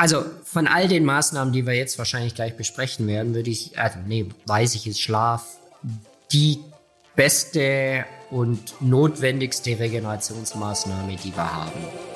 [0.00, 3.90] also von all den Maßnahmen, die wir jetzt wahrscheinlich gleich besprechen werden, würde ich, äh,
[4.06, 5.44] nee, weiß ich, ist Schlaf
[6.32, 6.58] die
[7.16, 12.09] beste und notwendigste Regenerationsmaßnahme, die wir haben.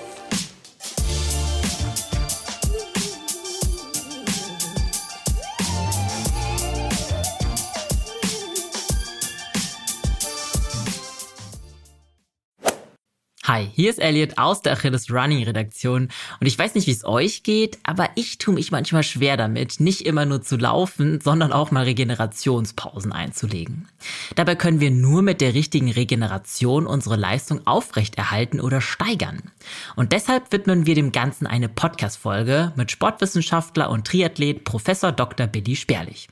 [13.54, 16.08] Hi, hier ist Elliot aus der Achilles Running Redaktion
[16.40, 19.78] und ich weiß nicht, wie es euch geht, aber ich tue mich manchmal schwer damit,
[19.78, 23.86] nicht immer nur zu laufen, sondern auch mal Regenerationspausen einzulegen.
[24.34, 29.52] Dabei können wir nur mit der richtigen Regeneration unsere Leistung aufrechterhalten oder steigern.
[29.94, 35.46] Und deshalb widmen wir dem Ganzen eine Podcast-Folge mit Sportwissenschaftler und Triathlet Professor Dr.
[35.46, 36.28] Billy Sperlich.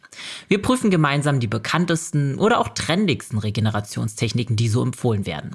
[0.49, 5.55] Wir prüfen gemeinsam die bekanntesten oder auch trendigsten Regenerationstechniken, die so empfohlen werden.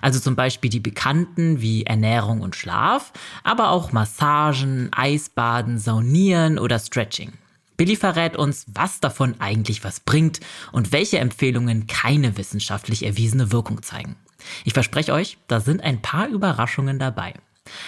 [0.00, 6.78] Also zum Beispiel die bekannten wie Ernährung und Schlaf, aber auch Massagen, Eisbaden, Saunieren oder
[6.78, 7.32] Stretching.
[7.76, 10.40] Billy verrät uns, was davon eigentlich was bringt
[10.72, 14.16] und welche Empfehlungen keine wissenschaftlich erwiesene Wirkung zeigen.
[14.64, 17.34] Ich verspreche euch, da sind ein paar Überraschungen dabei.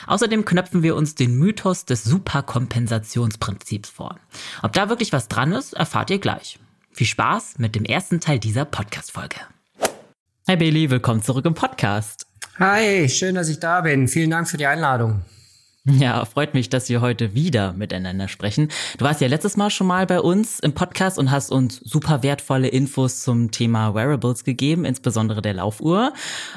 [0.07, 4.19] Außerdem knöpfen wir uns den Mythos des Superkompensationsprinzips vor.
[4.63, 6.59] Ob da wirklich was dran ist, erfahrt ihr gleich.
[6.93, 9.37] Viel Spaß mit dem ersten Teil dieser Podcast-Folge.
[10.49, 12.29] Hi Bailey, willkommen zurück im Podcast.
[12.61, 14.07] Hi, schön, dass ich da bin.
[14.07, 15.23] Vielen Dank für die Einladung.
[15.85, 18.69] Ja, freut mich, dass wir heute wieder miteinander sprechen.
[18.97, 22.23] Du warst ja letztes Mal schon mal bei uns im Podcast und hast uns super
[22.23, 26.13] wertvolle Infos zum Thema Wearables gegeben, insbesondere der Laufuhr.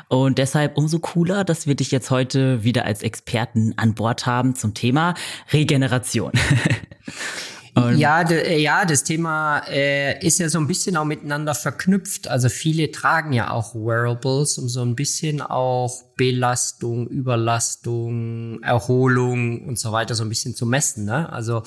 [0.08, 4.54] Und deshalb umso cooler, dass wir dich jetzt heute wieder als Experten an Bord haben
[4.54, 5.16] zum Thema
[5.52, 6.34] Regeneration.
[7.96, 12.28] ja, de, ja, das Thema äh, ist ja so ein bisschen auch miteinander verknüpft.
[12.28, 19.80] Also viele tragen ja auch Wearables, um so ein bisschen auch Belastung, Überlastung, Erholung und
[19.80, 21.06] so weiter so ein bisschen zu messen.
[21.06, 21.32] Ne?
[21.32, 21.64] Also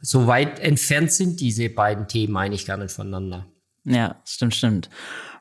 [0.00, 3.46] so weit entfernt sind diese beiden Themen eigentlich gar nicht voneinander.
[3.84, 4.90] Ja, stimmt, stimmt.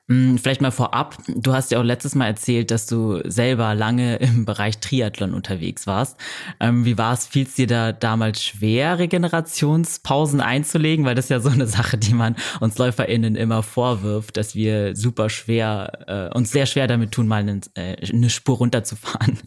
[0.07, 4.17] Hm, vielleicht mal vorab, du hast ja auch letztes Mal erzählt, dass du selber lange
[4.17, 6.17] im Bereich Triathlon unterwegs warst.
[6.59, 7.25] Ähm, wie war es?
[7.25, 11.05] Fiel es dir da damals schwer, Regenerationspausen einzulegen?
[11.05, 14.95] Weil das ist ja so eine Sache, die man uns LäuferInnen immer vorwirft, dass wir
[14.95, 19.39] super schwer, äh, uns sehr schwer damit tun, mal eine, äh, eine Spur runterzufahren.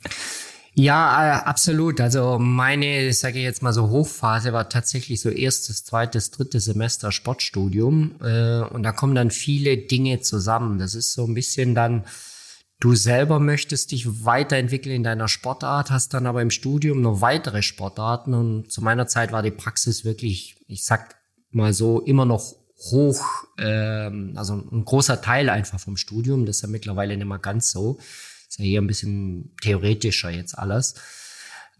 [0.78, 2.00] Ja, äh, absolut.
[2.00, 7.10] Also meine, sage ich jetzt mal so, Hochphase war tatsächlich so erstes, zweites, drittes Semester
[7.10, 8.14] Sportstudium.
[8.22, 10.78] Äh, und da kommen dann viele Dinge zusammen.
[10.78, 12.04] Das ist so ein bisschen dann,
[12.78, 17.62] du selber möchtest dich weiterentwickeln in deiner Sportart, hast dann aber im Studium noch weitere
[17.62, 18.32] Sportarten.
[18.32, 21.16] Und zu meiner Zeit war die Praxis wirklich, ich sag
[21.50, 22.54] mal so, immer noch
[22.92, 23.24] hoch,
[23.58, 26.46] ähm, also ein großer Teil einfach vom Studium.
[26.46, 27.98] Das ist ja mittlerweile nicht mehr ganz so.
[28.48, 30.94] Ist ja hier ein bisschen theoretischer jetzt alles.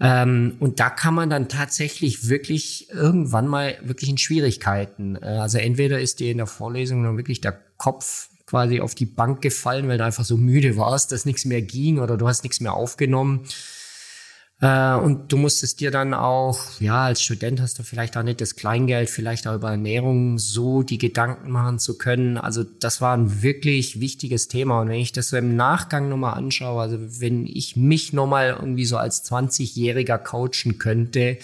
[0.00, 5.16] Ähm, und da kann man dann tatsächlich wirklich irgendwann mal wirklich in Schwierigkeiten.
[5.16, 9.06] Äh, also entweder ist dir in der Vorlesung dann wirklich der Kopf quasi auf die
[9.06, 12.44] Bank gefallen, weil du einfach so müde warst, dass nichts mehr ging oder du hast
[12.44, 13.46] nichts mehr aufgenommen.
[14.60, 18.40] Äh, und du musstest dir dann auch, ja, als Student hast du vielleicht auch nicht
[18.40, 22.38] das Kleingeld, vielleicht auch über Ernährung so die Gedanken machen zu können.
[22.38, 24.80] Also das war ein wirklich wichtiges Thema.
[24.80, 28.84] Und wenn ich das so im Nachgang nochmal anschaue, also wenn ich mich nochmal irgendwie
[28.84, 31.38] so als 20-Jähriger coachen könnte,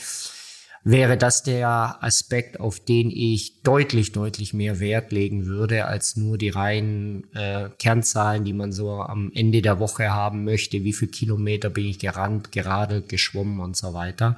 [0.85, 6.37] wäre das der Aspekt, auf den ich deutlich, deutlich mehr Wert legen würde, als nur
[6.37, 10.85] die reinen äh, Kernzahlen, die man so am Ende der Woche haben möchte.
[10.85, 14.37] Wie viel Kilometer bin ich gerannt, gerade geschwommen und so weiter.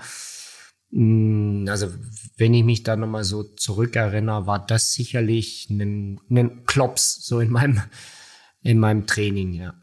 [0.90, 1.88] Mm, also,
[2.36, 7.50] wenn ich mich da nochmal so zurückerinnere, war das sicherlich ein, ein Klops so in
[7.50, 7.82] meinem,
[8.62, 9.74] in meinem Training, ja.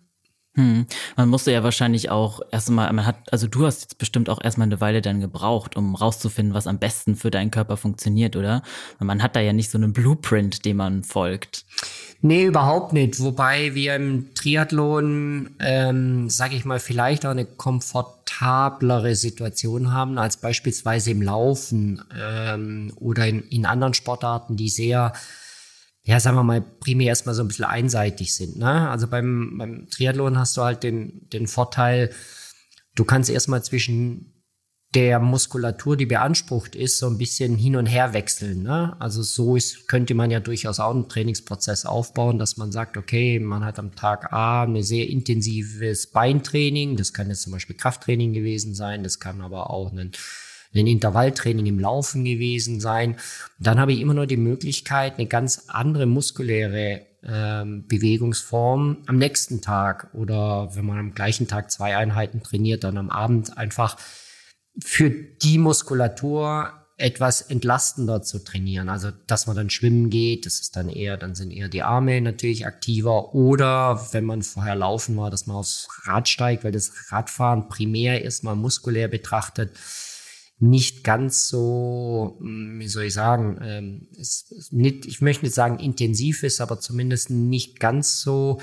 [0.55, 0.85] Hm.
[1.17, 4.67] Man musste ja wahrscheinlich auch erstmal, man hat, also du hast jetzt bestimmt auch erstmal
[4.67, 8.61] eine Weile dann gebraucht, um rauszufinden, was am besten für deinen Körper funktioniert, oder?
[8.99, 11.65] Man hat da ja nicht so einen Blueprint, dem man folgt.
[12.21, 13.19] Nee, überhaupt nicht.
[13.19, 20.37] Wobei wir im Triathlon, ähm, sage ich mal, vielleicht auch eine komfortablere Situation haben als
[20.37, 25.13] beispielsweise im Laufen ähm, oder in, in anderen Sportarten, die sehr
[26.05, 28.57] ja, sagen wir mal, primär erstmal so ein bisschen einseitig sind.
[28.57, 28.89] Ne?
[28.89, 32.11] Also beim, beim Triathlon hast du halt den, den Vorteil,
[32.95, 34.33] du kannst erstmal zwischen
[34.93, 38.63] der Muskulatur, die beansprucht ist, so ein bisschen hin und her wechseln.
[38.63, 38.95] Ne?
[38.99, 43.39] Also so ist, könnte man ja durchaus auch einen Trainingsprozess aufbauen, dass man sagt, okay,
[43.39, 48.33] man hat am Tag A ein sehr intensives Beintraining, das kann jetzt zum Beispiel Krafttraining
[48.33, 50.11] gewesen sein, das kann aber auch ein
[50.81, 53.17] ein Intervalltraining im Laufen gewesen sein.
[53.59, 59.61] dann habe ich immer noch die Möglichkeit, eine ganz andere muskuläre ähm, Bewegungsform am nächsten
[59.61, 63.97] Tag oder wenn man am gleichen Tag zwei Einheiten trainiert, dann am Abend einfach
[64.79, 68.87] für die Muskulatur etwas entlastender zu trainieren.
[68.87, 72.21] Also, dass man dann schwimmen geht, das ist dann eher, dann sind eher die Arme
[72.21, 73.33] natürlich aktiver.
[73.33, 78.23] Oder wenn man vorher laufen war, dass man aufs Rad steigt, weil das Radfahren primär
[78.23, 79.71] erstmal muskulär betrachtet
[80.63, 85.77] nicht ganz so, hm, wie soll ich sagen, ähm, ist nicht, ich möchte nicht sagen
[85.77, 88.61] intensiv ist, aber zumindest nicht ganz so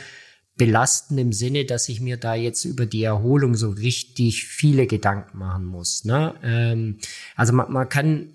[0.56, 5.38] belastend im Sinne, dass ich mir da jetzt über die Erholung so richtig viele Gedanken
[5.38, 6.05] machen muss.
[6.05, 6.35] Ne?
[6.43, 6.99] Ähm,
[7.37, 8.29] also man, man kann,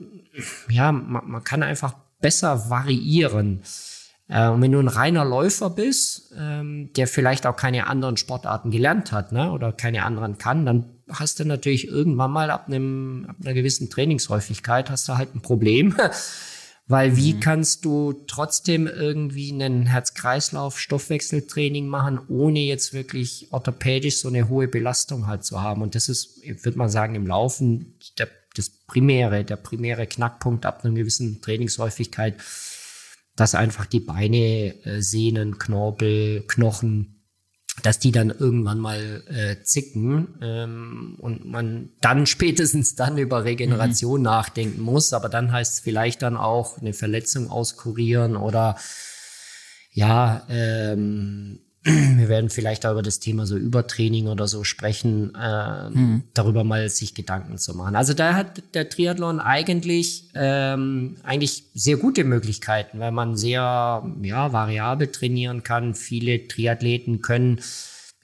[0.70, 3.62] ja, man, man kann einfach besser variieren.
[4.28, 8.70] Äh, und wenn du ein reiner Läufer bist, ähm, der vielleicht auch keine anderen Sportarten
[8.70, 13.26] gelernt hat, ne, oder keine anderen kann, dann hast du natürlich irgendwann mal ab einem,
[13.28, 15.96] ab einer gewissen Trainingshäufigkeit hast du halt ein Problem.
[16.88, 17.40] Weil wie mhm.
[17.40, 25.26] kannst du trotzdem irgendwie einen Herz-Kreislauf-Stoffwechseltraining machen, ohne jetzt wirklich orthopädisch so eine hohe Belastung
[25.26, 25.82] halt zu haben?
[25.82, 30.86] Und das ist, würde mal sagen, im Laufen der, das primäre, der primäre Knackpunkt ab
[30.86, 32.36] einer gewissen Trainingshäufigkeit,
[33.36, 37.15] dass einfach die Beine, äh, Sehnen, Knorpel, Knochen,
[37.84, 44.20] dass die dann irgendwann mal äh, zicken ähm, und man dann spätestens dann über Regeneration
[44.20, 44.26] mhm.
[44.26, 45.14] nachdenken muss.
[45.14, 48.78] Aber dann heißt es vielleicht dann auch eine Verletzung auskurieren oder
[49.92, 55.90] ja, ähm, wir werden vielleicht auch über das Thema so Übertraining oder so sprechen, äh,
[55.92, 56.24] mhm.
[56.34, 57.96] darüber mal sich Gedanken zu machen.
[57.96, 64.52] Also da hat der Triathlon eigentlich ähm, eigentlich sehr gute Möglichkeiten, weil man sehr ja
[64.52, 65.94] variabel trainieren kann.
[65.94, 67.62] Viele Triathleten können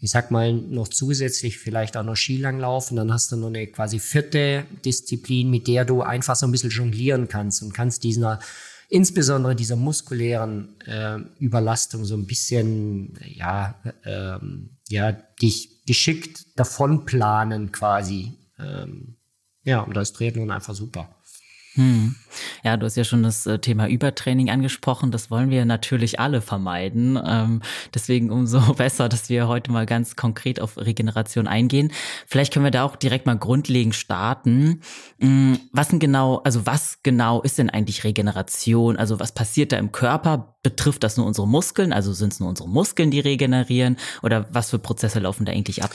[0.04, 3.68] ich sag mal, noch zusätzlich vielleicht auch noch Skilang laufen, dann hast du noch eine
[3.68, 8.40] quasi vierte Disziplin, mit der du einfach so ein bisschen jonglieren kannst und kannst dieser
[8.91, 17.71] insbesondere dieser muskulären äh, Überlastung so ein bisschen, ja, ähm, ja, dich geschickt davon planen
[17.71, 18.33] quasi.
[18.59, 19.15] Ähm,
[19.63, 21.15] ja, und da ist Triathlon einfach super.
[21.75, 22.15] Hm.
[22.63, 25.12] Ja, du hast ja schon das äh, Thema Übertraining angesprochen.
[25.12, 27.18] Das wollen wir natürlich alle vermeiden.
[27.25, 27.62] Ähm,
[27.94, 31.91] deswegen umso besser, dass wir heute mal ganz konkret auf Regeneration eingehen.
[32.27, 34.81] Vielleicht können wir da auch direkt mal grundlegend starten.
[35.21, 38.97] Hm, was denn genau, also was genau ist denn eigentlich Regeneration?
[38.97, 40.57] Also was passiert da im Körper?
[40.63, 41.94] Betrifft das nur unsere Muskeln?
[41.94, 43.95] Also sind es nur unsere Muskeln, die regenerieren?
[44.24, 45.91] Oder was für Prozesse laufen da eigentlich ab?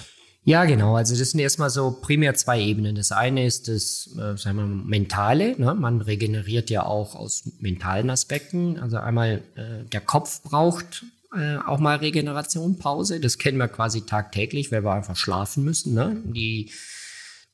[0.46, 0.94] Ja, genau.
[0.94, 2.94] Also das sind erstmal so primär zwei Ebenen.
[2.94, 5.56] Das eine ist das, äh, sagen wir, mentale.
[5.58, 5.74] Ne?
[5.74, 8.78] Man regeneriert ja auch aus mentalen Aspekten.
[8.78, 11.04] Also einmal äh, der Kopf braucht
[11.36, 13.18] äh, auch mal Regeneration, Pause.
[13.18, 15.94] Das kennen wir quasi tagtäglich, weil wir einfach schlafen müssen.
[15.94, 16.22] Ne?
[16.24, 16.70] Die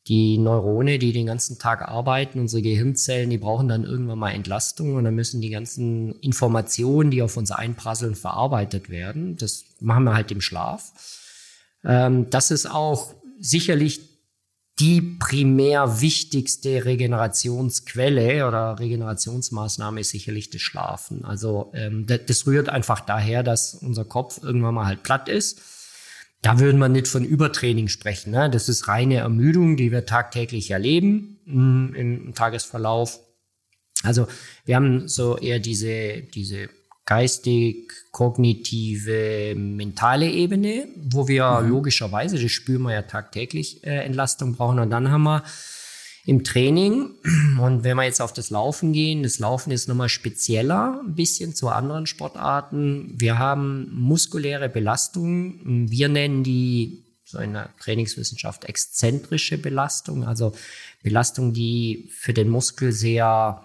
[0.09, 4.97] die Neurone, die den ganzen Tag arbeiten, unsere Gehirnzellen, die brauchen dann irgendwann mal Entlastung
[4.97, 9.37] und dann müssen die ganzen Informationen, die auf uns einprasseln, verarbeitet werden.
[9.39, 10.93] Das machen wir halt im Schlaf.
[11.85, 14.01] Ähm, das ist auch sicherlich
[14.79, 21.25] die primär wichtigste Regenerationsquelle oder Regenerationsmaßnahme ist sicherlich das Schlafen.
[21.25, 25.61] Also ähm, das, das rührt einfach daher, dass unser Kopf irgendwann mal halt platt ist.
[26.41, 28.33] Da würden wir nicht von Übertraining sprechen.
[28.33, 28.51] Ne?
[28.51, 33.21] Das ist reine Ermüdung, die wir tagtäglich erleben mh, mm, im Tagesverlauf.
[34.03, 34.27] Also
[34.65, 36.69] wir haben so eher diese, diese
[37.05, 41.69] geistig, kognitive, mentale Ebene, wo wir mhm.
[41.69, 44.79] logischerweise, das spüren wir ja tagtäglich, äh, Entlastung brauchen.
[44.79, 45.43] Und dann haben wir
[46.25, 47.11] im Training,
[47.61, 51.55] und wenn wir jetzt auf das Laufen gehen, das Laufen ist nochmal spezieller, ein bisschen
[51.55, 53.15] zu anderen Sportarten.
[53.17, 55.89] Wir haben muskuläre Belastung.
[55.91, 60.53] Wir nennen die so in der Trainingswissenschaft exzentrische Belastung, also
[61.03, 63.65] Belastung, die für den Muskel sehr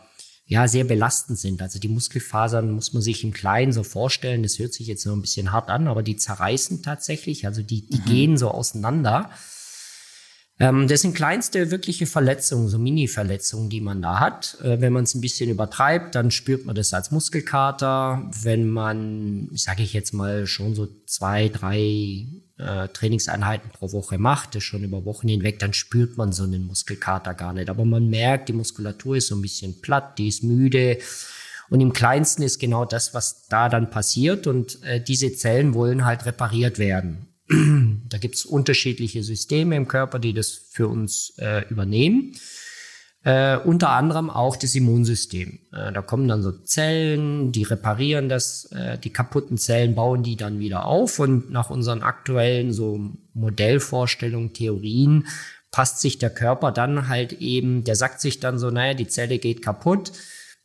[0.49, 1.61] ja, sehr belastend sind.
[1.61, 4.43] Also die Muskelfasern muss man sich im Kleinen so vorstellen.
[4.43, 7.45] Das hört sich jetzt nur ein bisschen hart an, aber die zerreißen tatsächlich.
[7.45, 8.05] Also die, die mhm.
[8.05, 9.29] gehen so auseinander.
[10.59, 14.57] Ähm, das sind kleinste wirkliche Verletzungen, so Mini-Verletzungen, die man da hat.
[14.63, 18.27] Äh, wenn man es ein bisschen übertreibt, dann spürt man das als Muskelkater.
[18.41, 22.25] Wenn man, sage ich jetzt mal, schon so zwei, drei
[22.57, 26.65] äh, Trainingseinheiten pro Woche macht, das schon über Wochen hinweg, dann spürt man so einen
[26.65, 27.69] Muskelkater gar nicht.
[27.69, 30.97] Aber man merkt, die Muskulatur ist so ein bisschen platt, die ist müde.
[31.69, 34.47] Und im kleinsten ist genau das, was da dann passiert.
[34.47, 37.27] Und äh, diese Zellen wollen halt repariert werden.
[37.49, 42.33] Da gibt's unterschiedliche Systeme im Körper, die das für uns äh, übernehmen.
[43.23, 45.59] Äh, unter anderem auch das Immunsystem.
[45.73, 50.37] Äh, da kommen dann so Zellen, die reparieren das, äh, die kaputten Zellen bauen die
[50.37, 55.27] dann wieder auf und nach unseren aktuellen so Modellvorstellungen, Theorien
[55.71, 59.39] passt sich der Körper dann halt eben, der sagt sich dann so, naja, die Zelle
[59.39, 60.11] geht kaputt.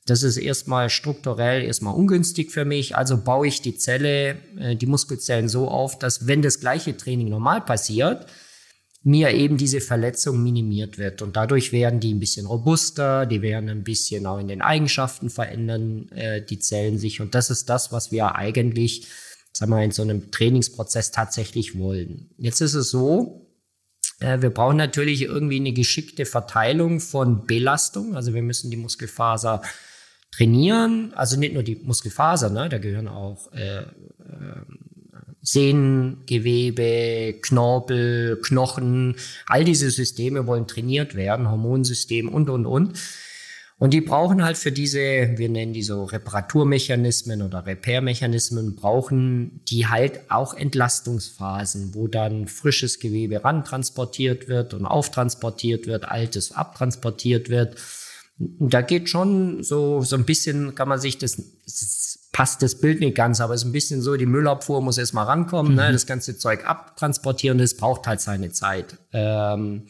[0.06, 2.97] Das ist erstmal strukturell erstmal ungünstig für mich.
[2.97, 7.28] Also baue ich die Zelle, äh, die Muskelzellen so auf, dass wenn das gleiche Training
[7.28, 8.26] normal passiert,
[9.04, 11.23] mir eben diese Verletzung minimiert wird.
[11.23, 15.30] Und dadurch werden die ein bisschen robuster, die werden ein bisschen auch in den Eigenschaften
[15.30, 17.21] verändern, äh, die Zellen sich.
[17.21, 19.06] Und das ist das, was wir eigentlich,
[19.52, 22.30] sagen wir, in so einem Trainingsprozess tatsächlich wollen.
[22.38, 23.49] Jetzt ist es so,
[24.21, 28.14] äh, wir brauchen natürlich irgendwie eine geschickte Verteilung von Belastung.
[28.14, 29.62] Also wir müssen die Muskelfaser
[30.33, 33.85] trainieren, also nicht nur die Muskelfaser, ne, da gehören auch äh, äh,
[35.43, 42.99] Sehnengewebe, Knorpel, Knochen, all diese Systeme wollen trainiert werden, Hormonsystem und, und, und.
[43.79, 49.89] Und die brauchen halt für diese, wir nennen die so Reparaturmechanismen oder Repairmechanismen, brauchen die
[49.89, 57.77] halt auch Entlastungsphasen, wo dann frisches Gewebe rantransportiert wird und auftransportiert wird, altes abtransportiert wird.
[58.59, 63.01] Da geht schon so, so ein bisschen, kann man sich das, das passt das Bild
[63.01, 65.87] nicht ganz, aber es ist ein bisschen so, die Müllabfuhr muss erstmal rankommen, ne, mhm.
[65.89, 68.97] ne, das ganze Zeug abtransportieren, das braucht halt seine Zeit.
[69.13, 69.87] Ähm,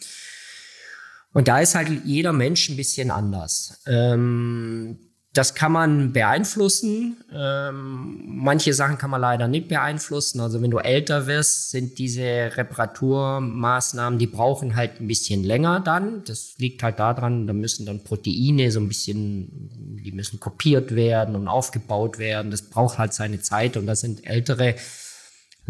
[1.33, 3.81] und da ist halt jeder Mensch ein bisschen anders.
[3.87, 4.99] Ähm,
[5.35, 7.17] das kann man beeinflussen.
[7.33, 10.41] Ähm, manche Sachen kann man leider nicht beeinflussen.
[10.41, 16.23] Also wenn du älter wirst, sind diese Reparaturmaßnahmen, die brauchen halt ein bisschen länger dann.
[16.27, 19.71] Das liegt halt daran, da müssen dann Proteine so ein bisschen,
[20.05, 22.51] die müssen kopiert werden und aufgebaut werden.
[22.51, 24.75] Das braucht halt seine Zeit und da sind ältere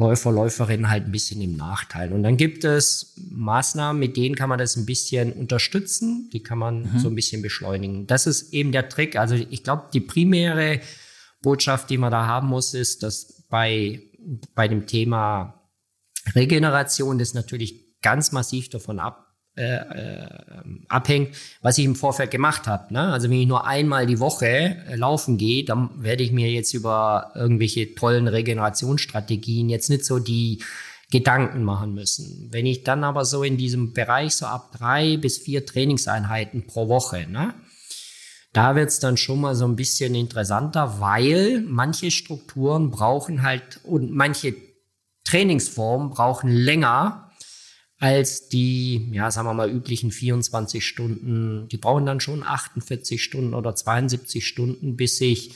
[0.02, 2.12] Läufer, Läuferinnen halt ein bisschen im Nachteil.
[2.12, 6.58] Und dann gibt es Maßnahmen, mit denen kann man das ein bisschen unterstützen, die kann
[6.58, 6.98] man mhm.
[6.98, 8.06] so ein bisschen beschleunigen.
[8.06, 9.16] Das ist eben der Trick.
[9.16, 10.80] Also ich glaube, die primäre
[11.42, 14.02] Botschaft, die man da haben muss, ist, dass bei,
[14.54, 15.62] bei dem Thema
[16.34, 20.28] Regeneration das natürlich ganz massiv davon ab, äh, äh,
[20.88, 22.92] abhängt, was ich im Vorfeld gemacht habe.
[22.92, 23.12] Ne?
[23.12, 26.72] Also wenn ich nur einmal die Woche äh, laufen gehe, dann werde ich mir jetzt
[26.72, 30.62] über irgendwelche tollen Regenerationsstrategien jetzt nicht so die
[31.10, 32.48] Gedanken machen müssen.
[32.50, 36.88] Wenn ich dann aber so in diesem Bereich so ab drei bis vier Trainingseinheiten pro
[36.88, 37.52] Woche, ne?
[38.54, 44.12] Da wird's dann schon mal so ein bisschen interessanter, weil manche Strukturen brauchen halt und
[44.12, 44.54] manche
[45.24, 47.21] Trainingsformen brauchen länger,
[48.02, 51.68] als die, ja, sagen wir mal, üblichen 24 Stunden.
[51.68, 55.54] Die brauchen dann schon 48 Stunden oder 72 Stunden, bis sich,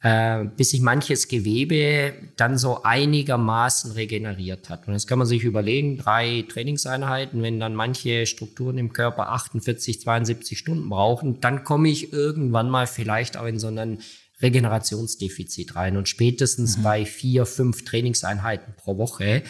[0.00, 4.86] äh, bis sich manches Gewebe dann so einigermaßen regeneriert hat.
[4.86, 10.00] Und jetzt kann man sich überlegen, drei Trainingseinheiten, wenn dann manche Strukturen im Körper 48,
[10.00, 14.02] 72 Stunden brauchen, dann komme ich irgendwann mal vielleicht auch in so einen
[14.40, 15.96] Regenerationsdefizit rein.
[15.96, 16.82] Und spätestens mhm.
[16.84, 19.42] bei vier, fünf Trainingseinheiten pro Woche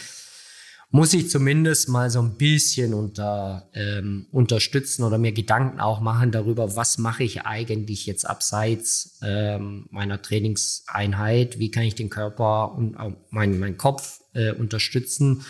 [0.90, 6.31] muss ich zumindest mal so ein bisschen unter, ähm, unterstützen oder mir Gedanken auch machen
[6.31, 12.73] darüber, was mache ich eigentlich jetzt abseits ähm, meiner Trainingseinheit, wie kann ich den Körper
[12.73, 15.45] und auch meinen mein Kopf äh, unterstützen,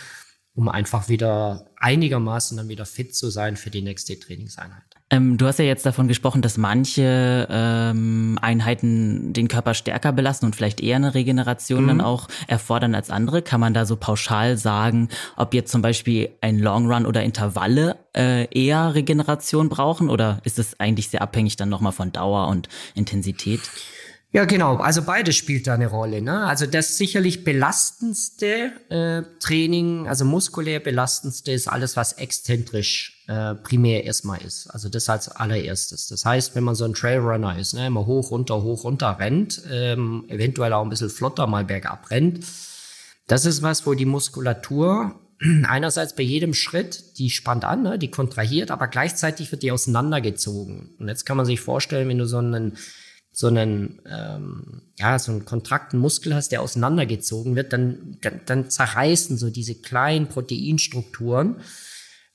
[0.55, 4.96] um einfach wieder einigermaßen dann wieder fit zu sein für die nächste Trainingseinheit.
[5.09, 10.47] Ähm, du hast ja jetzt davon gesprochen, dass manche ähm, Einheiten den Körper stärker belasten
[10.47, 11.89] und vielleicht eher eine Regeneration mhm.
[11.89, 13.43] dann auch erfordern als andere.
[13.43, 17.99] Kann man da so pauschal sagen, ob jetzt zum Beispiel ein Long Run oder Intervalle
[18.17, 22.69] äh, eher Regeneration brauchen oder ist es eigentlich sehr abhängig dann nochmal von Dauer und
[22.97, 23.61] Intensität?
[24.37, 24.77] Ja, genau.
[24.77, 26.21] Also beides spielt da eine Rolle.
[26.21, 26.45] Ne?
[26.45, 34.05] Also das sicherlich belastendste äh, Training, also muskulär belastendste ist alles, was exzentrisch äh, primär
[34.05, 34.67] erstmal ist.
[34.67, 36.09] Also das als allererstes.
[36.09, 39.63] Das heißt, wenn man so ein Trailrunner ist, ne, immer hoch, runter, hoch, runter rennt,
[39.73, 42.45] ähm, eventuell auch ein bisschen flotter mal bergab rennt,
[43.29, 45.19] das ist was, wo die Muskulatur
[45.67, 50.91] einerseits bei jedem Schritt, die spannt an, ne, die kontrahiert, aber gleichzeitig wird die auseinandergezogen.
[50.99, 52.77] Und jetzt kann man sich vorstellen, wenn du so einen
[53.39, 58.71] so einen, ähm, ja, so einen kontrakten Muskel hast, der auseinandergezogen wird, dann, dann, dann
[58.71, 61.57] zerreißen so diese kleinen Proteinstrukturen.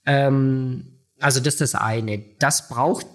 [0.05, 2.23] Ähm, also das ist das eine.
[2.37, 3.07] Das braucht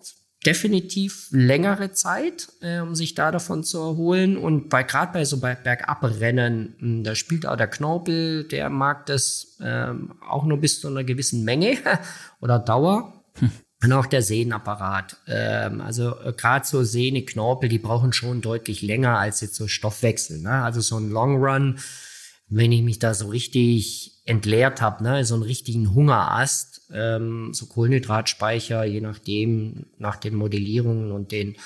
[0.44, 4.36] definitiv längere Zeit, äh, um sich da davon zu erholen.
[4.36, 9.06] Und bei gerade bei so bei Bergabrennen, hm, da spielt auch der Knorpel, der mag
[9.06, 11.78] das ähm, auch nur bis zu einer gewissen Menge
[12.40, 13.24] oder Dauer.
[13.34, 13.52] Hm.
[13.82, 15.18] Und auch der Sehnenapparat.
[15.28, 19.68] Ähm, also äh, gerade so Sehne, Knorpel, die brauchen schon deutlich länger als jetzt so
[19.68, 20.40] Stoffwechsel.
[20.40, 20.62] Ne?
[20.62, 21.78] Also so ein Long Run,
[22.48, 25.24] wenn ich mich da so richtig entleert habe, ne?
[25.24, 31.56] so einen richtigen Hungerast, ähm, so Kohlenhydratspeicher, je nachdem, nach den Modellierungen und den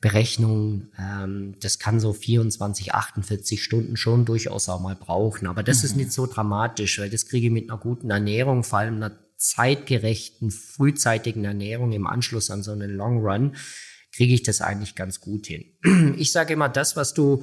[0.00, 5.46] Berechnungen, ähm, das kann so 24, 48 Stunden schon durchaus auch mal brauchen.
[5.46, 5.84] Aber das mhm.
[5.84, 9.12] ist nicht so dramatisch, weil das kriege ich mit einer guten Ernährung, vor allem einer
[9.40, 13.56] zeitgerechten, frühzeitigen Ernährung im Anschluss an so einen Long Run,
[14.14, 15.64] kriege ich das eigentlich ganz gut hin.
[16.18, 17.42] Ich sage immer, das, was du,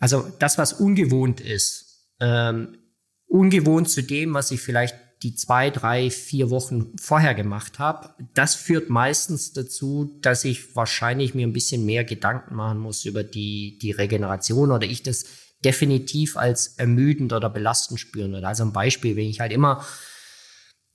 [0.00, 2.78] also das, was ungewohnt ist, ähm,
[3.26, 8.54] ungewohnt zu dem, was ich vielleicht die zwei, drei, vier Wochen vorher gemacht habe, das
[8.54, 13.78] führt meistens dazu, dass ich wahrscheinlich mir ein bisschen mehr Gedanken machen muss über die,
[13.80, 15.26] die Regeneration oder ich das
[15.64, 18.48] definitiv als ermüdend oder belastend spüren würde.
[18.48, 19.84] Also ein Beispiel, wenn ich halt immer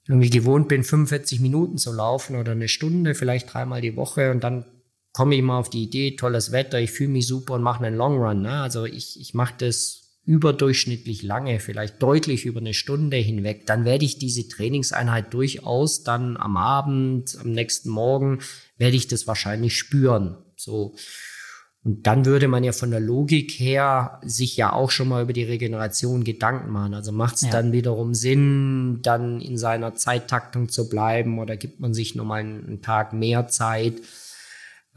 [0.07, 4.43] irgendwie gewohnt bin, 45 Minuten zu laufen oder eine Stunde, vielleicht dreimal die Woche und
[4.43, 4.65] dann
[5.13, 7.95] komme ich mal auf die Idee, tolles Wetter, ich fühle mich super und mache einen
[7.95, 8.43] Long Run.
[8.43, 8.61] Ne?
[8.61, 14.05] Also ich, ich mache das überdurchschnittlich lange, vielleicht deutlich über eine Stunde hinweg, dann werde
[14.05, 18.39] ich diese Trainingseinheit durchaus dann am Abend, am nächsten Morgen,
[18.77, 20.37] werde ich das wahrscheinlich spüren.
[20.55, 20.95] So.
[21.83, 25.33] Und dann würde man ja von der Logik her sich ja auch schon mal über
[25.33, 26.93] die Regeneration Gedanken machen.
[26.93, 27.49] Also macht es ja.
[27.49, 32.81] dann wiederum Sinn, dann in seiner Zeittaktung zu bleiben oder gibt man sich nochmal einen
[32.81, 34.01] Tag mehr Zeit?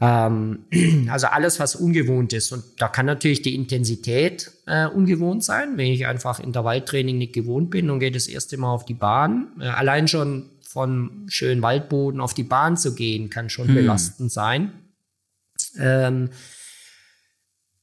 [0.01, 0.65] Ähm,
[1.09, 2.51] also alles, was ungewohnt ist.
[2.51, 7.69] Und da kann natürlich die Intensität äh, ungewohnt sein, wenn ich einfach Intervalltraining nicht gewohnt
[7.69, 9.47] bin und gehe das erste Mal auf die Bahn.
[9.59, 13.75] Äh, allein schon von schönen Waldboden auf die Bahn zu gehen, kann schon hm.
[13.75, 14.71] belastend sein.
[15.77, 16.29] Ähm,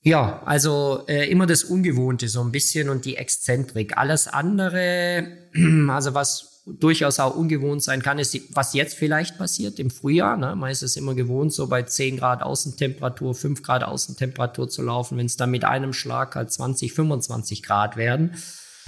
[0.09, 3.99] ja, also äh, immer das Ungewohnte so ein bisschen und die Exzentrik.
[3.99, 5.27] Alles andere,
[5.89, 10.37] also was durchaus auch ungewohnt sein kann, ist, was jetzt vielleicht passiert im Frühjahr.
[10.37, 10.57] Ne?
[10.57, 15.19] Man ist es immer gewohnt, so bei 10 Grad Außentemperatur, 5 Grad Außentemperatur zu laufen.
[15.19, 18.35] Wenn es dann mit einem Schlag halt 20, 25 Grad werden,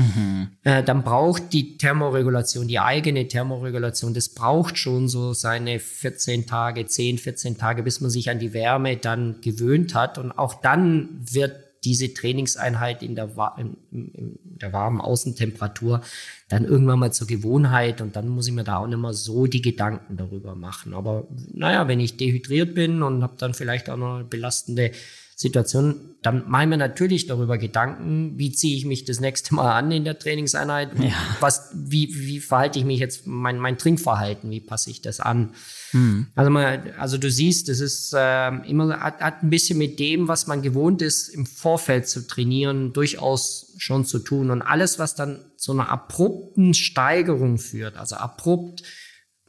[0.01, 0.49] mhm.
[0.65, 6.87] äh, dann braucht die Thermoregulation, die eigene Thermoregulation, das braucht schon so seine 14 Tage,
[6.87, 10.19] 10, 14 Tage, bis man sich an die Wärme dann gewöhnt hat.
[10.19, 11.55] Und auch dann wird
[11.85, 16.03] diese Trainingseinheit in der, in, in der warmen Außentemperatur
[16.49, 19.47] dann irgendwann mal zur Gewohnheit und dann muss ich mir da auch nicht mehr so
[19.47, 20.95] die Gedanken darüber machen.
[20.95, 24.93] Aber naja, wenn ich dehydriert bin und habe dann vielleicht auch noch belastende
[25.41, 29.73] Situation, dann mache ich mir natürlich darüber Gedanken, wie ziehe ich mich das nächste Mal
[29.73, 31.15] an in der Trainingseinheit, ja.
[31.41, 35.55] was, wie, wie verhalte ich mich jetzt, mein, mein Trinkverhalten, wie passe ich das an?
[35.93, 36.27] Mhm.
[36.35, 40.29] Also, man, also du siehst, es ist äh, immer, hat, hat ein bisschen mit dem,
[40.29, 44.51] was man gewohnt ist, im Vorfeld zu trainieren, durchaus schon zu tun.
[44.51, 48.83] Und alles, was dann zu einer abrupten Steigerung führt, also abrupt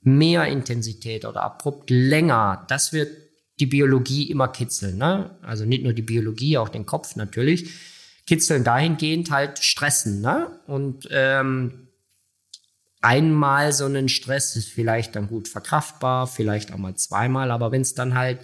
[0.04, 3.10] mehr Intensität oder abrupt länger, das wird
[3.62, 4.98] die Biologie immer kitzeln.
[4.98, 5.38] Ne?
[5.42, 7.72] Also nicht nur die Biologie, auch den Kopf natürlich.
[8.26, 10.22] Kitzeln dahingehend halt stressen.
[10.22, 10.60] Ne?
[10.66, 11.88] Und ähm,
[13.02, 17.82] einmal so einen Stress ist vielleicht dann gut verkraftbar, vielleicht auch mal zweimal, aber wenn
[17.82, 18.40] es dann halt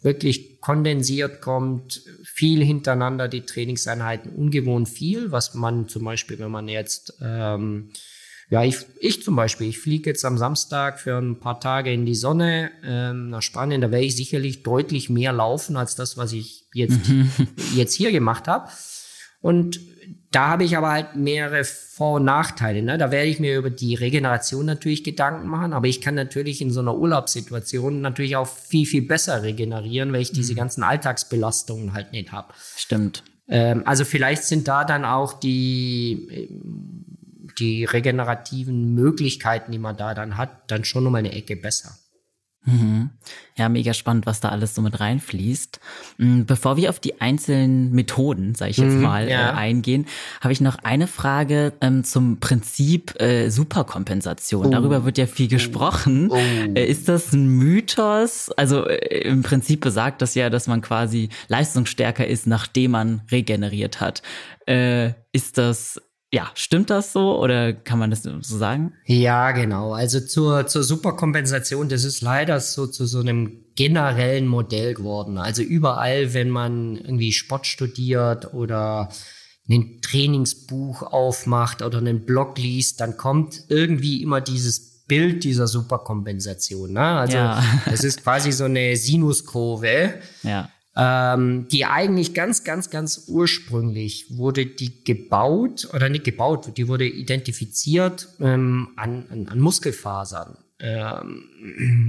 [0.00, 6.68] wirklich kondensiert kommt, viel hintereinander die Trainingseinheiten, ungewohnt viel, was man zum Beispiel, wenn man
[6.68, 7.90] jetzt ähm,
[8.48, 12.06] ja, ich, ich zum Beispiel, ich fliege jetzt am Samstag für ein paar Tage in
[12.06, 13.80] die Sonne ähm, nach Spanien.
[13.80, 17.30] Da werde ich sicherlich deutlich mehr laufen als das, was ich jetzt, mhm.
[17.74, 18.68] jetzt hier gemacht habe.
[19.40, 19.80] Und
[20.30, 22.82] da habe ich aber halt mehrere Vor- und Nachteile.
[22.82, 22.98] Ne?
[22.98, 26.70] Da werde ich mir über die Regeneration natürlich Gedanken machen, aber ich kann natürlich in
[26.70, 30.58] so einer Urlaubssituation natürlich auch viel, viel besser regenerieren, weil ich diese mhm.
[30.58, 32.54] ganzen Alltagsbelastungen halt nicht habe.
[32.76, 33.24] Stimmt.
[33.48, 36.48] Ähm, also vielleicht sind da dann auch die
[37.58, 41.96] die regenerativen Möglichkeiten, die man da dann hat, dann schon nochmal eine Ecke besser.
[42.66, 43.10] Mhm.
[43.56, 45.80] Ja, mega spannend, was da alles so mit reinfließt.
[46.18, 49.50] Mm, bevor wir auf die einzelnen Methoden, sage ich jetzt mhm, mal, ja.
[49.50, 50.06] äh, eingehen,
[50.40, 54.66] habe ich noch eine Frage ähm, zum Prinzip äh, Superkompensation.
[54.66, 54.70] Oh.
[54.70, 56.28] Darüber wird ja viel gesprochen.
[56.30, 56.36] Oh.
[56.36, 58.50] Äh, ist das ein Mythos?
[58.50, 64.00] Also äh, im Prinzip besagt das ja, dass man quasi leistungsstärker ist, nachdem man regeneriert
[64.00, 64.22] hat.
[64.66, 66.00] Äh, ist das
[66.36, 68.92] ja, stimmt das so oder kann man das so sagen?
[69.06, 69.94] Ja, genau.
[69.94, 75.38] Also zur, zur Superkompensation, das ist leider so zu so einem generellen Modell geworden.
[75.38, 79.08] Also überall, wenn man irgendwie Sport studiert oder
[79.66, 86.92] ein Trainingsbuch aufmacht oder einen Blog liest, dann kommt irgendwie immer dieses Bild dieser Superkompensation.
[86.92, 87.00] Ne?
[87.00, 87.64] Also ja.
[87.86, 90.12] das ist quasi so eine Sinuskurve.
[90.42, 96.88] Ja ähm, die eigentlich ganz, ganz, ganz ursprünglich wurde die gebaut oder nicht gebaut, die
[96.88, 100.56] wurde identifiziert ähm, an, an, an Muskelfasern.
[100.78, 101.44] Ähm,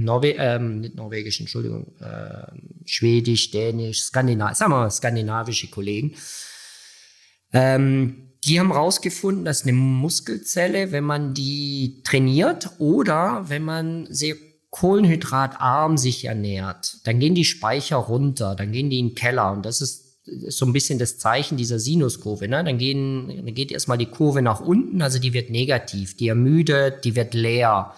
[0.00, 2.50] Norwe ähm, nicht norwegisch, Entschuldigung, äh,
[2.86, 6.14] schwedisch, dänisch, skandinavisch, sagen wir mal skandinavische Kollegen.
[7.52, 14.36] Ähm, die haben rausgefunden, dass eine Muskelzelle, wenn man die trainiert oder wenn man sehr
[14.70, 19.64] kohlenhydratarm sich ernährt, dann gehen die Speicher runter, dann gehen die in den Keller und
[19.64, 20.08] das ist
[20.48, 22.48] so ein bisschen das Zeichen dieser Sinuskurve.
[22.48, 22.62] Ne?
[22.62, 27.04] Dann, gehen, dann geht erstmal die Kurve nach unten, also die wird negativ, die ermüdet,
[27.04, 27.94] die wird leer.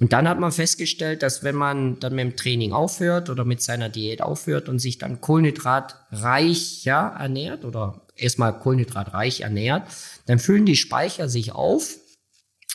[0.00, 3.62] Und dann hat man festgestellt, dass wenn man dann mit dem Training aufhört oder mit
[3.62, 9.88] seiner Diät aufhört und sich dann kohlenhydratreich ja, ernährt oder erstmal kohlenhydratreich ernährt,
[10.26, 11.96] dann füllen die Speicher sich auf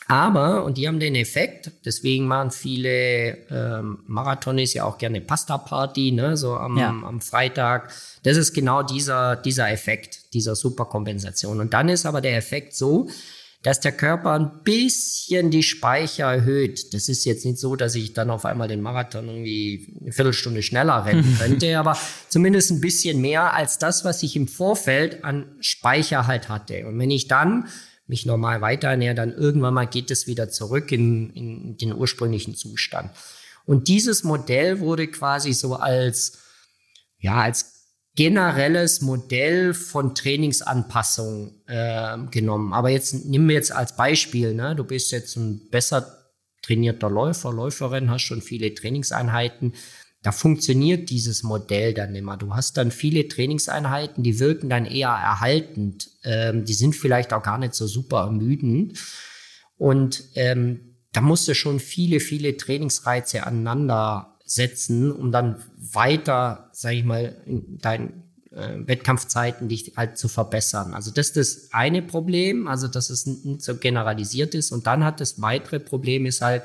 [0.10, 6.14] Aber, und die haben den Effekt, deswegen machen viele ähm, Marathonis ja auch gerne Pasta-Party,
[6.14, 6.90] ne, so am, ja.
[6.90, 7.94] am Freitag.
[8.24, 11.60] Das ist genau dieser, dieser Effekt, dieser Superkompensation.
[11.60, 13.08] Und dann ist aber der Effekt so,
[13.62, 16.92] dass der Körper ein bisschen die Speicher erhöht.
[16.96, 20.64] Das ist jetzt nicht so, dass ich dann auf einmal den Marathon irgendwie eine Viertelstunde
[20.64, 21.96] schneller rennen könnte, aber
[22.30, 26.88] zumindest ein bisschen mehr als das, was ich im Vorfeld an Speicher halt hatte.
[26.88, 27.68] Und wenn ich dann
[28.10, 32.56] mich normal weiter ernähre, dann irgendwann mal geht es wieder zurück in, in den ursprünglichen
[32.56, 33.12] Zustand.
[33.66, 36.40] Und dieses Modell wurde quasi so als,
[37.20, 37.80] ja, als
[38.16, 42.74] generelles Modell von Trainingsanpassung äh, genommen.
[42.74, 44.76] Aber jetzt nimm mir jetzt als Beispiel, ne?
[44.76, 49.74] du bist jetzt ein besser trainierter Läufer, Läuferin, hast schon viele Trainingseinheiten
[50.22, 52.36] da funktioniert dieses Modell dann immer.
[52.36, 56.10] Du hast dann viele Trainingseinheiten, die wirken dann eher erhaltend.
[56.24, 59.00] Ähm, die sind vielleicht auch gar nicht so super ermüdend.
[59.78, 66.94] Und ähm, da musst du schon viele, viele Trainingsreize aneinander setzen, um dann weiter, sag
[66.94, 70.94] ich mal, in deinen äh, Wettkampfzeiten dich halt zu verbessern.
[70.94, 74.74] Also das ist das eine Problem, also dass es nicht so generalisiert ist.
[74.74, 76.64] Und dann hat das weitere Problem ist halt,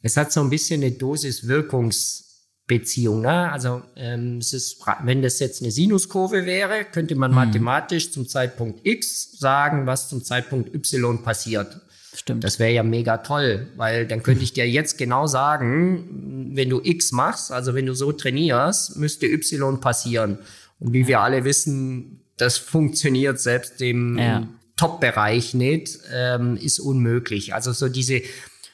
[0.00, 2.21] es hat so ein bisschen eine Dosis-Wirkungs-
[2.66, 3.22] Beziehung.
[3.22, 3.50] Ne?
[3.50, 7.36] Also ähm, es ist, wenn das jetzt eine Sinuskurve wäre, könnte man hm.
[7.36, 11.80] mathematisch zum Zeitpunkt X sagen, was zum Zeitpunkt Y passiert.
[12.14, 12.44] Stimmt.
[12.44, 16.80] Das wäre ja mega toll, weil dann könnte ich dir jetzt genau sagen, wenn du
[16.82, 20.38] X machst, also wenn du so trainierst, müsste Y passieren.
[20.78, 24.46] Und wie wir alle wissen, das funktioniert selbst im ja.
[24.76, 27.54] Top-Bereich nicht, ähm, ist unmöglich.
[27.54, 28.20] Also so diese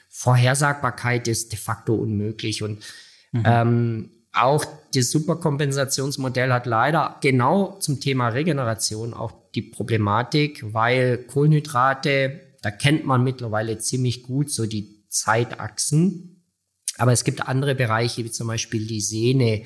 [0.09, 2.61] Vorhersagbarkeit ist de facto unmöglich.
[2.61, 2.83] Und
[3.31, 3.43] Mhm.
[3.45, 12.39] Ähm, auch das Superkompensationsmodell hat leider genau zum Thema Regeneration auch die Problematik, weil Kohlenhydrate,
[12.61, 16.45] da kennt man mittlerweile ziemlich gut so die Zeitachsen.
[16.97, 19.63] Aber es gibt andere Bereiche, wie zum Beispiel die Sehne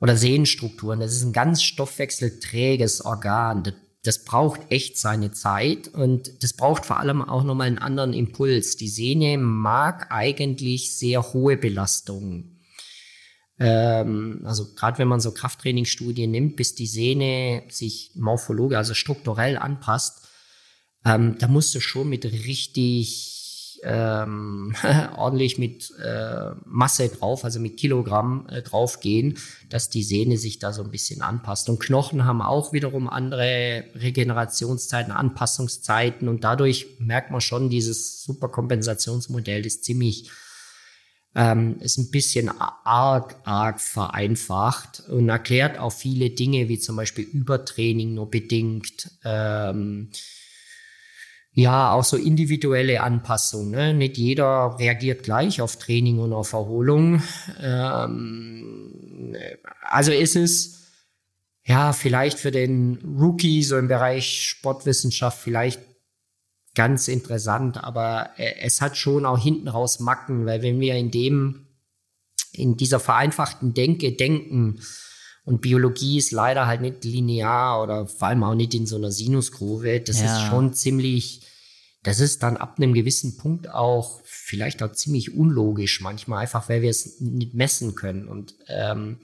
[0.00, 1.00] oder Sehnenstrukturen.
[1.00, 3.62] Das ist ein ganz stoffwechselträges Organ.
[3.62, 8.12] Das, das braucht echt seine Zeit und das braucht vor allem auch nochmal einen anderen
[8.12, 8.76] Impuls.
[8.76, 12.53] Die Sehne mag eigentlich sehr hohe Belastungen.
[13.58, 19.56] Ähm, also gerade wenn man so Krafttrainingsstudien nimmt, bis die Sehne sich morphologisch, also strukturell
[19.56, 20.28] anpasst,
[21.04, 23.34] ähm, da musst du schon mit richtig
[23.84, 24.74] ähm,
[25.16, 29.38] ordentlich mit äh, Masse drauf, also mit Kilogramm äh, drauf gehen,
[29.68, 31.68] dass die Sehne sich da so ein bisschen anpasst.
[31.68, 39.64] Und Knochen haben auch wiederum andere Regenerationszeiten, Anpassungszeiten und dadurch merkt man schon, dieses Superkompensationsmodell
[39.66, 40.30] ist ziemlich
[41.34, 47.24] ähm, ist ein bisschen arg, arg vereinfacht und erklärt auch viele Dinge, wie zum Beispiel
[47.24, 49.10] Übertraining nur bedingt.
[49.24, 50.10] Ähm,
[51.56, 53.70] ja, auch so individuelle Anpassungen.
[53.70, 53.94] Ne?
[53.94, 57.22] Nicht jeder reagiert gleich auf Training und auf Erholung.
[57.60, 59.36] Ähm,
[59.82, 60.82] also ist es
[61.64, 65.80] ja vielleicht für den Rookie so im Bereich Sportwissenschaft vielleicht
[66.74, 71.10] ganz interessant, aber äh, es hat schon auch hinten raus Macken, weil wenn wir in
[71.10, 71.66] dem,
[72.52, 74.80] in dieser vereinfachten Denke denken,
[75.44, 79.12] und Biologie ist leider halt nicht linear oder vor allem auch nicht in so einer
[79.12, 80.24] Sinuskurve, das ja.
[80.24, 81.42] ist schon ziemlich,
[82.02, 86.80] das ist dann ab einem gewissen Punkt auch vielleicht auch ziemlich unlogisch manchmal, einfach weil
[86.80, 88.26] wir es nicht messen können.
[88.26, 89.18] Und ähm,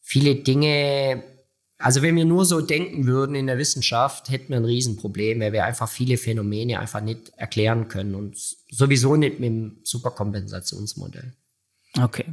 [0.00, 1.22] viele Dinge
[1.78, 5.52] also wenn wir nur so denken würden in der Wissenschaft, hätten wir ein Riesenproblem, weil
[5.52, 8.36] wir einfach viele Phänomene einfach nicht erklären können und
[8.70, 11.34] sowieso nicht mit dem Superkompensationsmodell.
[12.00, 12.24] Okay.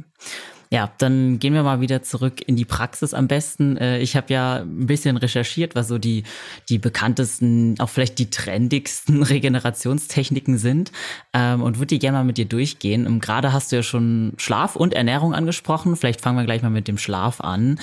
[0.70, 3.76] Ja, dann gehen wir mal wieder zurück in die Praxis am besten.
[3.76, 6.24] Äh, ich habe ja ein bisschen recherchiert, was so die,
[6.68, 10.90] die bekanntesten, auch vielleicht die trendigsten Regenerationstechniken sind
[11.32, 13.06] ähm, und würde die gerne mal mit dir durchgehen.
[13.06, 15.96] Ähm, gerade hast du ja schon Schlaf und Ernährung angesprochen.
[15.96, 17.78] Vielleicht fangen wir gleich mal mit dem Schlaf an.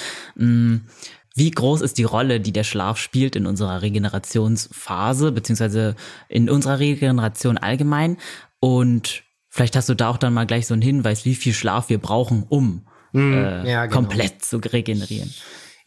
[1.34, 5.96] Wie groß ist die Rolle, die der Schlaf spielt in unserer Regenerationsphase, beziehungsweise
[6.28, 8.18] in unserer Regeneration allgemein?
[8.60, 11.90] Und vielleicht hast du da auch dann mal gleich so einen Hinweis, wie viel Schlaf
[11.90, 13.96] wir brauchen, um mm, äh, ja, genau.
[13.96, 15.34] komplett zu regenerieren.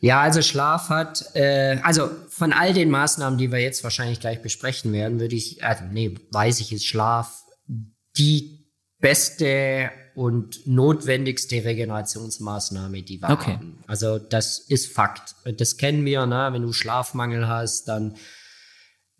[0.00, 4.42] Ja, also Schlaf hat, äh, also von all den Maßnahmen, die wir jetzt wahrscheinlich gleich
[4.42, 7.42] besprechen werden, würde ich, äh, nee, weiß ich, ist Schlaf
[8.16, 8.63] die
[9.04, 13.52] beste und notwendigste Regenerationsmaßnahme, die wir okay.
[13.52, 13.84] haben.
[13.86, 15.34] Also das ist Fakt.
[15.58, 16.48] Das kennen wir, ne?
[16.52, 18.14] wenn du Schlafmangel hast, dann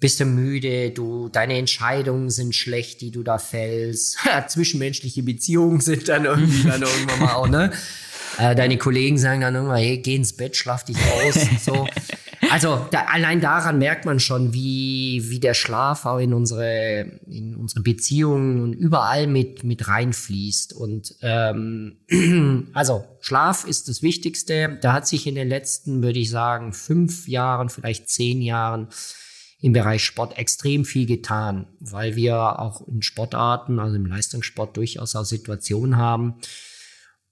[0.00, 4.16] bist du müde, du, deine Entscheidungen sind schlecht, die du da fällst.
[4.48, 7.70] Zwischenmenschliche Beziehungen sind dann irgendwie dann irgendwann mal auch, ne?
[8.38, 11.86] Äh, deine Kollegen sagen dann irgendwann, hey, geh ins Bett, schlaf dich aus und so.
[12.54, 17.56] Also da, allein daran merkt man schon, wie, wie der Schlaf auch in unsere, in
[17.56, 20.72] unsere Beziehungen und überall mit, mit reinfließt.
[20.72, 21.96] Und ähm,
[22.72, 24.78] also Schlaf ist das Wichtigste.
[24.80, 28.86] Da hat sich in den letzten, würde ich sagen, fünf Jahren, vielleicht zehn Jahren
[29.60, 35.16] im Bereich Sport extrem viel getan, weil wir auch in Sportarten, also im Leistungssport durchaus
[35.16, 36.36] auch Situationen haben,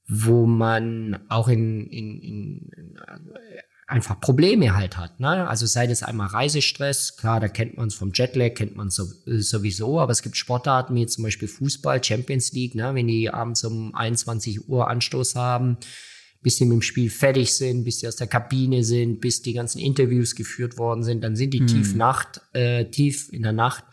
[0.09, 2.71] wo man auch in, in, in
[3.93, 5.21] einfach Probleme halt hat.
[5.21, 5.47] Ne?
[5.49, 8.97] Also sei das einmal Reisestress, klar, da kennt man es vom Jetlag, kennt man es
[8.97, 12.95] sowieso, aber es gibt Sportarten wie zum Beispiel Fußball, Champions League, ne?
[12.95, 15.77] wenn die abends um 21 Uhr Anstoß haben,
[16.43, 19.53] bis sie mit dem Spiel fertig sind, bis sie aus der Kabine sind, bis die
[19.53, 21.67] ganzen Interviews geführt worden sind, dann sind die hm.
[21.67, 23.85] tief Nacht, äh, tief in der Nacht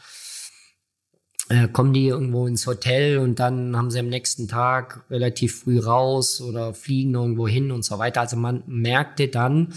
[1.50, 5.80] äh, kommen die irgendwo ins Hotel und dann haben sie am nächsten Tag relativ früh
[5.80, 8.22] raus oder fliegen irgendwo hin und so weiter.
[8.22, 9.74] Also man merkte dann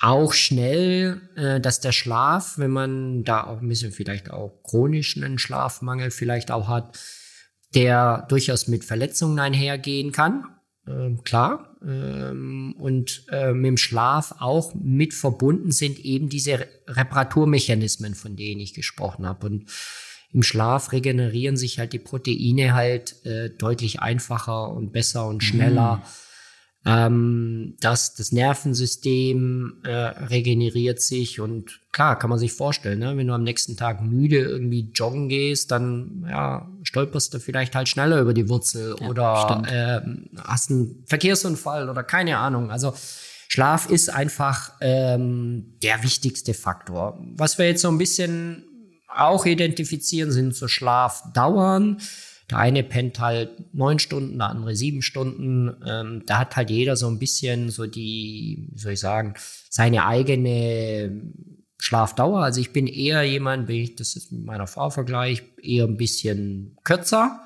[0.00, 5.38] auch schnell, äh, dass der Schlaf, wenn man da auch ein bisschen vielleicht auch chronischen
[5.38, 6.98] Schlafmangel vielleicht auch hat,
[7.74, 10.44] der durchaus mit Verletzungen einhergehen kann.
[10.86, 11.76] Ähm, klar.
[11.82, 18.60] Ähm, und äh, mit dem Schlaf auch mit verbunden sind eben diese Reparaturmechanismen, von denen
[18.60, 19.46] ich gesprochen habe.
[19.46, 19.70] Und
[20.32, 25.96] im Schlaf regenerieren sich halt die Proteine halt äh, deutlich einfacher und besser und schneller.
[25.96, 26.02] Mhm.
[26.84, 33.16] Ähm, das, das Nervensystem äh, regeneriert sich und klar, kann man sich vorstellen, ne?
[33.16, 37.88] wenn du am nächsten Tag müde irgendwie joggen gehst, dann ja, stolperst du vielleicht halt
[37.88, 42.70] schneller über die Wurzel ja, oder äh, hast einen Verkehrsunfall oder keine Ahnung.
[42.70, 42.94] Also
[43.48, 47.18] Schlaf ist einfach ähm, der wichtigste Faktor.
[47.34, 48.67] Was wir jetzt so ein bisschen
[49.08, 52.00] auch identifizieren, sind so Schlafdauern.
[52.50, 55.76] Der eine pennt halt neun Stunden, der andere sieben Stunden.
[55.86, 59.34] Ähm, da hat halt jeder so ein bisschen so die, wie soll ich sagen,
[59.68, 61.22] seine eigene
[61.78, 62.42] Schlafdauer.
[62.42, 65.96] Also ich bin eher jemand, wenn ich das jetzt mit meiner Frau vergleiche, eher ein
[65.96, 67.40] bisschen kürzer,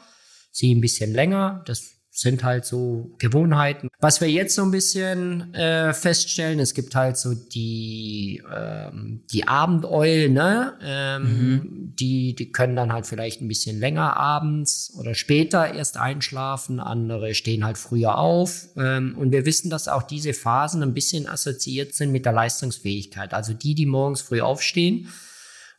[0.50, 1.62] sie ein bisschen länger.
[1.66, 3.88] Das sind halt so Gewohnheiten.
[3.98, 9.48] Was wir jetzt so ein bisschen äh, feststellen, es gibt halt so die, ähm, die
[9.48, 10.74] Abendeulen, ne?
[10.82, 11.92] Ähm, mhm.
[11.98, 17.32] die, die können dann halt vielleicht ein bisschen länger abends oder später erst einschlafen, andere
[17.32, 18.68] stehen halt früher auf.
[18.76, 23.32] Ähm, und wir wissen, dass auch diese Phasen ein bisschen assoziiert sind mit der Leistungsfähigkeit.
[23.32, 25.08] Also die, die morgens früh aufstehen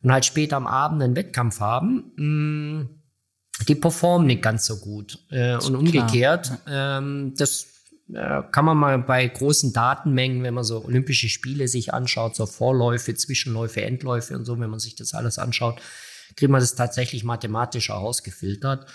[0.02, 3.03] und halt später am Abend einen Wettkampf haben, mh, mm,
[3.68, 5.20] die performen nicht ganz so gut.
[5.30, 7.68] Äh, und umgekehrt, ähm, das
[8.14, 12.46] äh, kann man mal bei großen Datenmengen, wenn man so Olympische Spiele sich anschaut, so
[12.46, 15.80] Vorläufe, Zwischenläufe, Endläufe und so, wenn man sich das alles anschaut,
[16.36, 18.88] kriegt man das tatsächlich mathematisch herausgefiltert.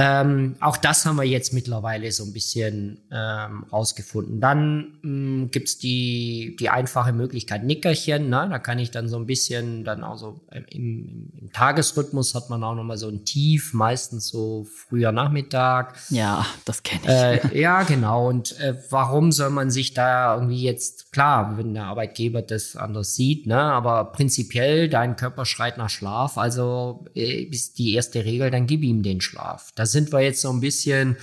[0.00, 4.40] Ähm, auch das haben wir jetzt mittlerweile so ein bisschen ähm, rausgefunden.
[4.40, 8.28] Dann ähm, gibt's die, die einfache Möglichkeit Nickerchen.
[8.28, 8.46] Ne?
[8.48, 12.48] Da kann ich dann so ein bisschen, dann auch so ähm, im, im Tagesrhythmus hat
[12.48, 15.96] man auch nochmal so ein Tief, meistens so früher Nachmittag.
[16.10, 17.52] Ja, das kenne ich.
[17.52, 18.28] Äh, ja, genau.
[18.28, 23.16] Und äh, warum soll man sich da irgendwie jetzt, klar, wenn der Arbeitgeber das anders
[23.16, 23.60] sieht, ne?
[23.60, 28.84] aber prinzipiell, dein Körper schreit nach Schlaf, also äh, ist die erste Regel, dann gib
[28.84, 29.72] ihm den Schlaf.
[29.74, 31.16] Da sind wir jetzt so ein bisschen,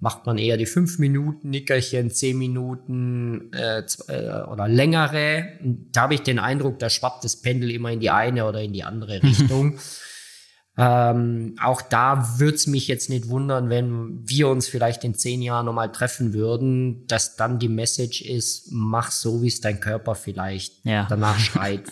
[0.00, 5.58] macht man eher die fünf Minuten Nickerchen, zehn Minuten äh, äh oder längere.
[5.92, 8.72] Da habe ich den Eindruck, da schwappt das Pendel immer in die eine oder in
[8.72, 9.78] die andere Richtung.
[10.78, 15.42] ähm, auch da würde es mich jetzt nicht wundern, wenn wir uns vielleicht in zehn
[15.42, 20.14] Jahren nochmal treffen würden, dass dann die Message ist, mach so, wie es dein Körper
[20.14, 21.06] vielleicht ja.
[21.10, 21.82] danach schreit.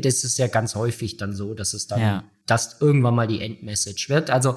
[0.00, 2.24] Das ist ja ganz häufig dann so, dass es dann, ja.
[2.46, 4.30] dass irgendwann mal die Endmessage wird.
[4.30, 4.56] Also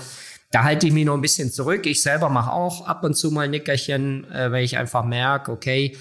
[0.51, 1.85] da halte ich mich noch ein bisschen zurück.
[1.85, 5.97] Ich selber mache auch ab und zu mal Nickerchen, äh, wenn ich einfach merke, okay,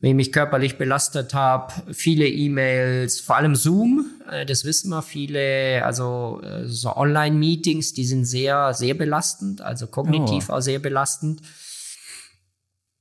[0.00, 5.02] wenn ich mich körperlich belastet habe, viele E-Mails, vor allem Zoom, äh, das wissen wir
[5.02, 10.54] viele, also äh, so Online-Meetings, die sind sehr, sehr belastend, also kognitiv oh.
[10.54, 11.40] auch sehr belastend.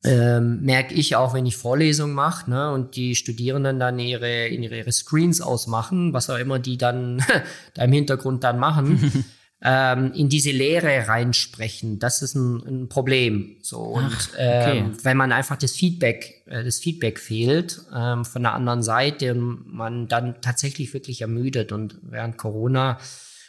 [0.04, 4.92] Ähm, merke ich auch, wenn ich Vorlesungen mache ne, und die Studierenden dann ihre, ihre
[4.92, 7.26] Screens ausmachen, was auch immer die dann
[7.74, 9.26] da im Hintergrund dann machen.
[9.68, 11.98] ähm, in diese Lehre reinsprechen.
[11.98, 13.58] Das ist ein, ein Problem.
[13.62, 14.78] So und Ach, okay.
[14.78, 19.34] ähm, wenn man einfach das Feedback, äh, das Feedback fehlt ähm, von der anderen Seite,
[19.34, 21.72] man dann tatsächlich wirklich ermüdet.
[21.72, 23.00] Und während Corona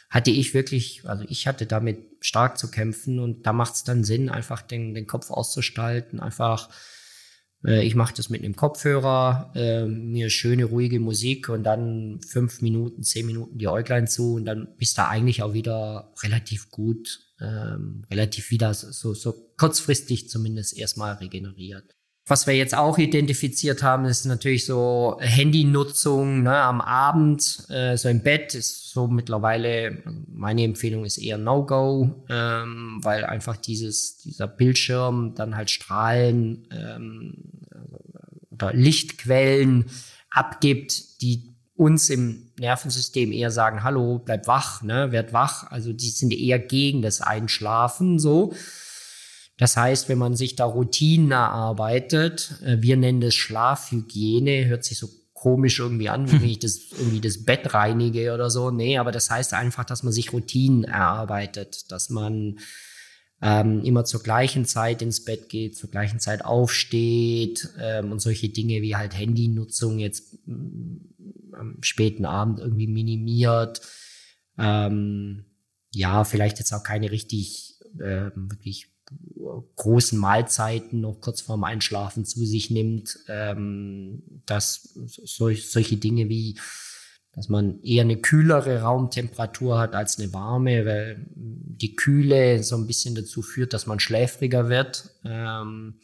[0.09, 4.03] hatte ich wirklich, also ich hatte damit stark zu kämpfen und da macht es dann
[4.03, 6.69] Sinn, einfach den, den Kopf auszustalten, einfach
[7.67, 13.03] ich mache das mit einem Kopfhörer, äh, mir schöne, ruhige Musik und dann fünf Minuten,
[13.03, 18.05] zehn Minuten die Äuglein zu und dann bist du eigentlich auch wieder relativ gut, ähm,
[18.09, 21.93] relativ wieder so, so kurzfristig zumindest erstmal regeneriert.
[22.29, 28.09] was wir jetzt auch identifiziert haben, ist natürlich so Handynutzung ne, am Abend, äh, so
[28.09, 34.47] im Bett ist so mittlerweile, meine Empfehlung ist eher No-Go, ähm, weil einfach dieses, dieser
[34.47, 37.56] Bildschirm dann halt Strahlen ähm,
[38.57, 39.85] oder Lichtquellen
[40.29, 45.69] abgibt, die uns im Nervensystem eher sagen, hallo, bleib wach, ne, werd wach.
[45.69, 48.53] Also die sind eher gegen das Einschlafen so.
[49.57, 54.97] Das heißt, wenn man sich da Routinen erarbeitet, äh, wir nennen das Schlafhygiene, hört sich
[54.97, 58.71] so komisch irgendwie an, wenn ich das irgendwie das Bett reinige oder so.
[58.71, 62.59] Nee, aber das heißt einfach, dass man sich Routinen erarbeitet, dass man
[63.41, 68.49] ähm, immer zur gleichen Zeit ins Bett geht, zur gleichen Zeit aufsteht ähm, und solche
[68.49, 70.97] Dinge wie halt Handynutzung jetzt mm,
[71.53, 73.81] am späten Abend irgendwie minimiert.
[74.57, 75.45] Ähm,
[75.91, 78.91] ja, vielleicht jetzt auch keine richtig äh, wirklich
[79.75, 86.59] großen Mahlzeiten noch kurz vorm Einschlafen zu sich nimmt, ähm, dass solch, solche Dinge wie,
[87.37, 92.87] dass man eher eine kühlere Raumtemperatur hat als eine warme, weil die Kühle so ein
[92.87, 95.11] bisschen dazu führt, dass man schläfriger wird.
[95.23, 95.99] Ähm,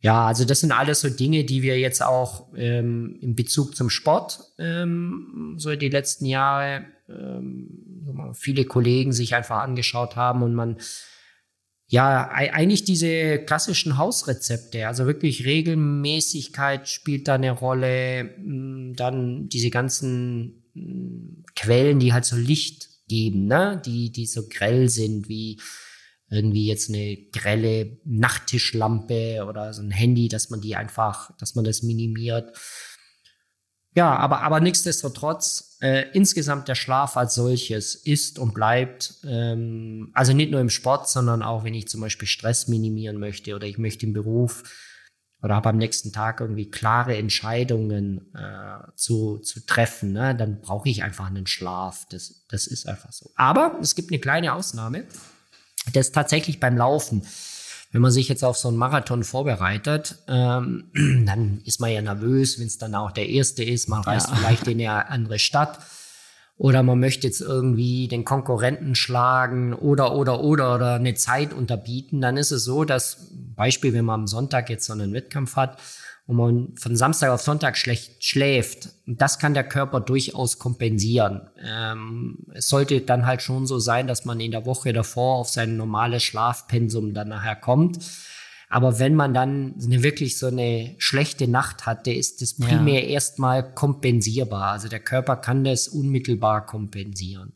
[0.00, 3.88] ja, also das sind alles so Dinge, die wir jetzt auch ähm, in Bezug zum
[3.88, 10.76] Sport ähm, so die letzten Jahre ähm, viele Kollegen sich einfach angeschaut haben und man
[11.92, 19.68] ja, eigentlich diese klassischen Hausrezepte, also wirklich Regelmäßigkeit spielt da eine Rolle, mm, dann diese
[19.68, 25.60] ganzen mm, Quellen, die halt so Licht geben, ne, die, die so grell sind, wie
[26.30, 31.66] irgendwie jetzt eine grelle Nachttischlampe oder so ein Handy, dass man die einfach, dass man
[31.66, 32.56] das minimiert.
[33.94, 40.32] Ja, aber, aber nichtsdestotrotz, äh, insgesamt der Schlaf als solches ist und bleibt, ähm, also
[40.32, 43.76] nicht nur im Sport, sondern auch wenn ich zum Beispiel Stress minimieren möchte oder ich
[43.76, 44.62] möchte im Beruf
[45.42, 50.88] oder habe am nächsten Tag irgendwie klare Entscheidungen äh, zu, zu treffen, ne, dann brauche
[50.88, 52.06] ich einfach einen Schlaf.
[52.10, 53.30] Das, das ist einfach so.
[53.34, 55.04] Aber es gibt eine kleine Ausnahme.
[55.92, 57.26] Das tatsächlich beim Laufen.
[57.92, 60.90] Wenn man sich jetzt auf so einen Marathon vorbereitet, ähm,
[61.26, 63.88] dann ist man ja nervös, wenn es dann auch der erste ist.
[63.88, 64.36] Man reist ja.
[64.36, 65.78] vielleicht in eine andere Stadt
[66.56, 72.20] oder man möchte jetzt irgendwie den Konkurrenten schlagen oder oder oder oder eine Zeit unterbieten.
[72.20, 75.78] Dann ist es so, dass Beispiel, wenn man am Sonntag jetzt so einen Wettkampf hat,
[76.32, 81.50] und man von Samstag auf Sonntag schlecht schläft, das kann der Körper durchaus kompensieren.
[81.62, 85.48] Ähm, es sollte dann halt schon so sein, dass man in der Woche davor auf
[85.48, 87.98] sein normales Schlafpensum dann nachher kommt.
[88.68, 93.10] Aber wenn man dann eine, wirklich so eine schlechte Nacht hatte, ist das primär ja.
[93.10, 94.72] erstmal kompensierbar.
[94.72, 97.52] Also der Körper kann das unmittelbar kompensieren.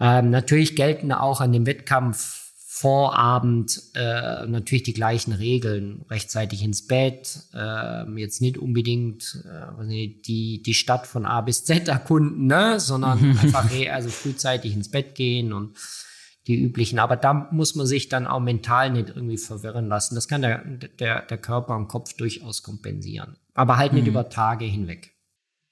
[0.00, 2.49] Ähm, natürlich gelten auch an dem Wettkampf
[2.80, 10.62] Vorabend äh, natürlich die gleichen Regeln, rechtzeitig ins Bett, äh, jetzt nicht unbedingt äh, die,
[10.62, 12.80] die Stadt von A bis Z erkunden, ne?
[12.80, 15.76] sondern einfach also frühzeitig ins Bett gehen und
[16.46, 16.98] die üblichen.
[16.98, 20.14] Aber da muss man sich dann auch mental nicht irgendwie verwirren lassen.
[20.14, 20.64] Das kann der,
[20.98, 23.36] der, der Körper im Kopf durchaus kompensieren.
[23.52, 24.10] Aber halt nicht mhm.
[24.10, 25.12] über Tage hinweg.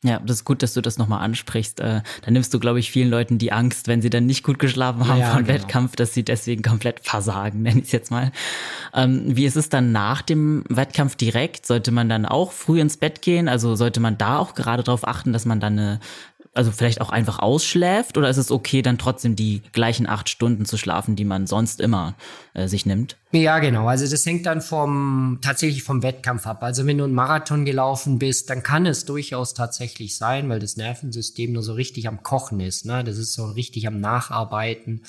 [0.05, 1.81] Ja, das ist gut, dass du das nochmal ansprichst.
[1.81, 4.61] Äh, dann nimmst du, glaube ich, vielen Leuten die Angst, wenn sie dann nicht gut
[4.61, 5.59] geschlafen haben ja, vor dem genau.
[5.59, 8.31] Wettkampf, dass sie deswegen komplett versagen, nenne ich es jetzt mal.
[8.95, 11.67] Ähm, wie ist es dann nach dem Wettkampf direkt?
[11.67, 13.49] Sollte man dann auch früh ins Bett gehen?
[13.49, 16.01] Also sollte man da auch gerade darauf achten, dass man dann eine
[16.59, 20.65] also vielleicht auch einfach ausschläft oder ist es okay, dann trotzdem die gleichen acht Stunden
[20.65, 22.17] zu schlafen, die man sonst immer
[22.53, 23.17] äh, sich nimmt?
[23.31, 23.87] Ja, genau.
[23.87, 26.65] Also das hängt dann vom tatsächlich vom Wettkampf ab.
[26.65, 30.77] Also wenn du einen Marathon gelaufen bist, dann kann es durchaus tatsächlich sein, weil das
[30.77, 32.85] Nervensystem nur so richtig am Kochen ist.
[32.85, 33.05] Ne?
[33.05, 35.03] Das ist so richtig am Nacharbeiten,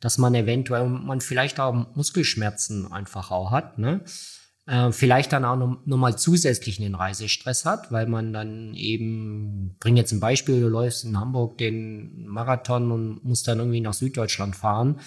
[0.00, 3.78] dass man eventuell man vielleicht auch Muskelschmerzen einfach auch hat.
[3.78, 4.02] Ne?
[4.70, 9.96] Äh, vielleicht dann auch noch, noch zusätzlich einen Reisestress hat, weil man dann eben, bring
[9.96, 14.54] jetzt ein Beispiel, du läufst in Hamburg den Marathon und musst dann irgendwie nach Süddeutschland
[14.54, 15.00] fahren,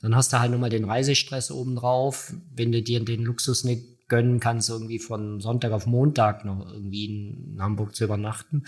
[0.00, 4.40] dann hast du halt nochmal den Reisestress obendrauf, wenn du dir den Luxus nicht gönnen
[4.40, 8.64] kannst, irgendwie von Sonntag auf Montag noch irgendwie in Hamburg zu übernachten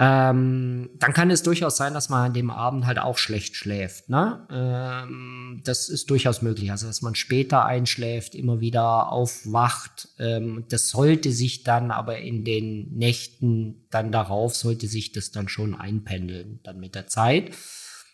[0.00, 4.08] ähm, dann kann es durchaus sein, dass man an dem Abend halt auch schlecht schläft.
[4.08, 4.46] Ne?
[4.48, 6.70] Ähm, das ist durchaus möglich.
[6.70, 10.08] Also, dass man später einschläft, immer wieder aufwacht.
[10.20, 15.48] Ähm, das sollte sich dann aber in den Nächten dann darauf, sollte sich das dann
[15.48, 17.50] schon einpendeln, dann mit der Zeit.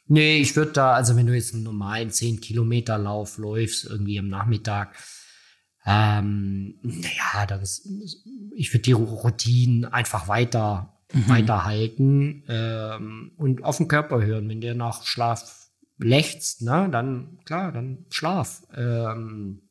[0.07, 4.19] Nee, ich würde da, also wenn du jetzt einen normalen 10 Kilometer Lauf läufst, irgendwie
[4.19, 4.97] am Nachmittag,
[5.85, 7.87] ähm, naja, das,
[8.57, 11.29] ich würde die Routinen einfach weiter mhm.
[11.29, 14.49] weiterhalten ähm, und auf den Körper hören.
[14.49, 18.63] Wenn der nach Schlaf lechzt, ne, dann klar, dann Schlaf.
[18.77, 19.63] Ähm,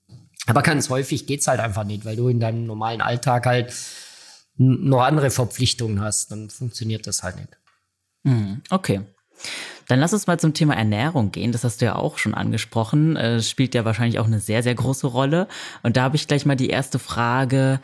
[0.47, 3.73] Aber ganz häufig geht's halt einfach nicht, weil du in deinem normalen Alltag halt
[4.57, 6.31] noch andere Verpflichtungen hast.
[6.31, 7.57] Dann funktioniert das halt nicht.
[8.23, 9.01] Mhm, okay.
[9.87, 11.51] Dann lass uns mal zum Thema Ernährung gehen.
[11.51, 13.17] Das hast du ja auch schon angesprochen.
[13.17, 15.47] Äh, spielt ja wahrscheinlich auch eine sehr, sehr große Rolle.
[15.81, 17.81] Und da habe ich gleich mal die erste Frage,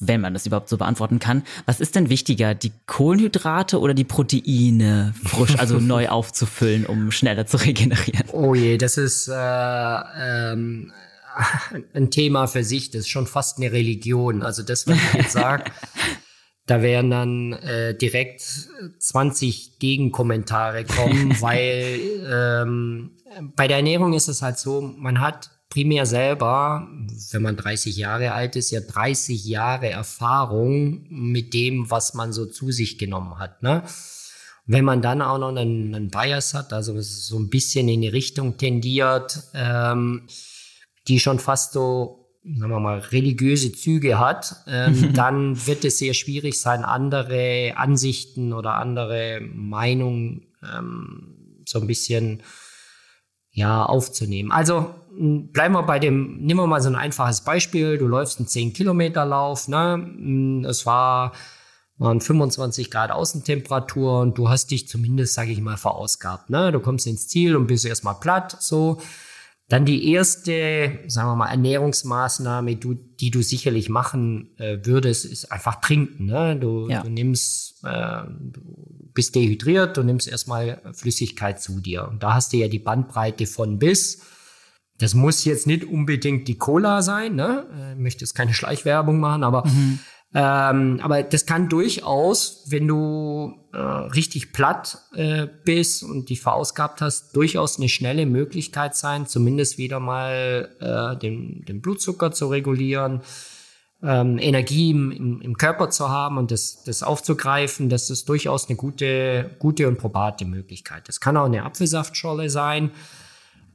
[0.00, 1.42] wenn man das überhaupt so beantworten kann.
[1.66, 7.46] Was ist denn wichtiger, die Kohlenhydrate oder die Proteine frisch, also neu aufzufüllen, um schneller
[7.46, 8.28] zu regenerieren?
[8.32, 10.92] Oh je, das ist äh, ähm,
[11.94, 12.90] ein Thema für sich.
[12.90, 14.42] Das ist schon fast eine Religion.
[14.42, 15.64] Also das, was ich jetzt sage.
[16.66, 18.42] Da werden dann äh, direkt
[18.98, 21.98] 20 Gegenkommentare kommen, weil
[22.30, 23.12] ähm,
[23.56, 26.88] bei der Ernährung ist es halt so, man hat primär selber,
[27.30, 32.46] wenn man 30 Jahre alt ist, ja 30 Jahre Erfahrung mit dem, was man so
[32.46, 33.62] zu sich genommen hat.
[33.62, 33.82] Ne?
[34.66, 38.08] Wenn man dann auch noch einen, einen Bias hat, also so ein bisschen in die
[38.08, 40.26] Richtung tendiert, ähm,
[41.06, 42.18] die schon fast so
[42.56, 48.52] sagen wir mal, religiöse Züge hat, ähm, dann wird es sehr schwierig sein, andere Ansichten
[48.52, 52.42] oder andere Meinungen ähm, so ein bisschen
[53.50, 54.52] ja, aufzunehmen.
[54.52, 57.98] Also bleiben wir bei dem, nehmen wir mal so ein einfaches Beispiel.
[57.98, 60.64] Du läufst einen 10-Kilometer-Lauf, ne?
[60.68, 61.32] Es war
[61.98, 66.48] waren 25 Grad Außentemperatur und du hast dich zumindest, sage ich mal, verausgabt.
[66.48, 66.72] Ne?
[66.72, 69.00] Du kommst ins Ziel und bist erstmal platt, so.
[69.70, 75.52] Dann die erste, sagen wir mal, Ernährungsmaßnahme, du, die du sicherlich machen äh, würdest, ist
[75.52, 76.24] einfach trinken.
[76.24, 76.56] Ne?
[76.56, 77.02] Du, ja.
[77.02, 78.62] du nimmst, äh, du
[79.12, 82.08] bist dehydriert, du nimmst erstmal Flüssigkeit zu dir.
[82.08, 84.22] Und da hast du ja die Bandbreite von bis.
[84.98, 87.66] Das muss jetzt nicht unbedingt die Cola sein, ne?
[87.76, 90.00] Äh, ich möchte jetzt keine Schleichwerbung machen, aber mhm.
[90.34, 97.00] Ähm, aber das kann durchaus, wenn du äh, richtig platt äh, bist und dich verausgabt
[97.00, 103.22] hast, durchaus eine schnelle Möglichkeit sein, zumindest wieder mal äh, den, den Blutzucker zu regulieren,
[104.02, 107.88] ähm, Energie im, im, im, Körper zu haben und das, das aufzugreifen.
[107.88, 111.08] Das ist durchaus eine gute, gute und probate Möglichkeit.
[111.08, 112.90] Das kann auch eine Apfelsaftscholle sein.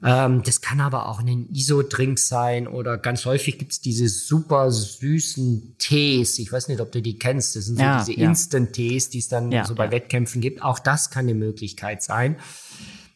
[0.04, 5.76] Ähm, das kann aber auch ein ISO-Drink sein oder ganz häufig gibt's diese super süßen
[5.78, 6.39] Tees.
[6.39, 7.56] Ich weiß nicht, ob du die kennst.
[7.56, 8.28] Das sind so ja, diese ja.
[8.28, 10.62] Instant-Tees, die es dann ja, so bei Wettkämpfen gibt.
[10.62, 12.38] Auch das kann eine Möglichkeit sein.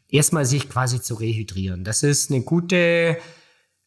[0.09, 1.83] Erstmal sich quasi zu rehydrieren.
[1.83, 3.17] Das ist eine gute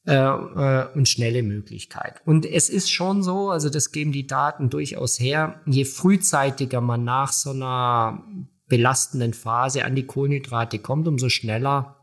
[0.06, 2.20] äh, äh, und schnelle Möglichkeit.
[2.26, 7.04] Und es ist schon so, also das geben die Daten durchaus her, je frühzeitiger man
[7.04, 8.24] nach so einer
[8.66, 11.99] belastenden Phase an die Kohlenhydrate kommt, umso schneller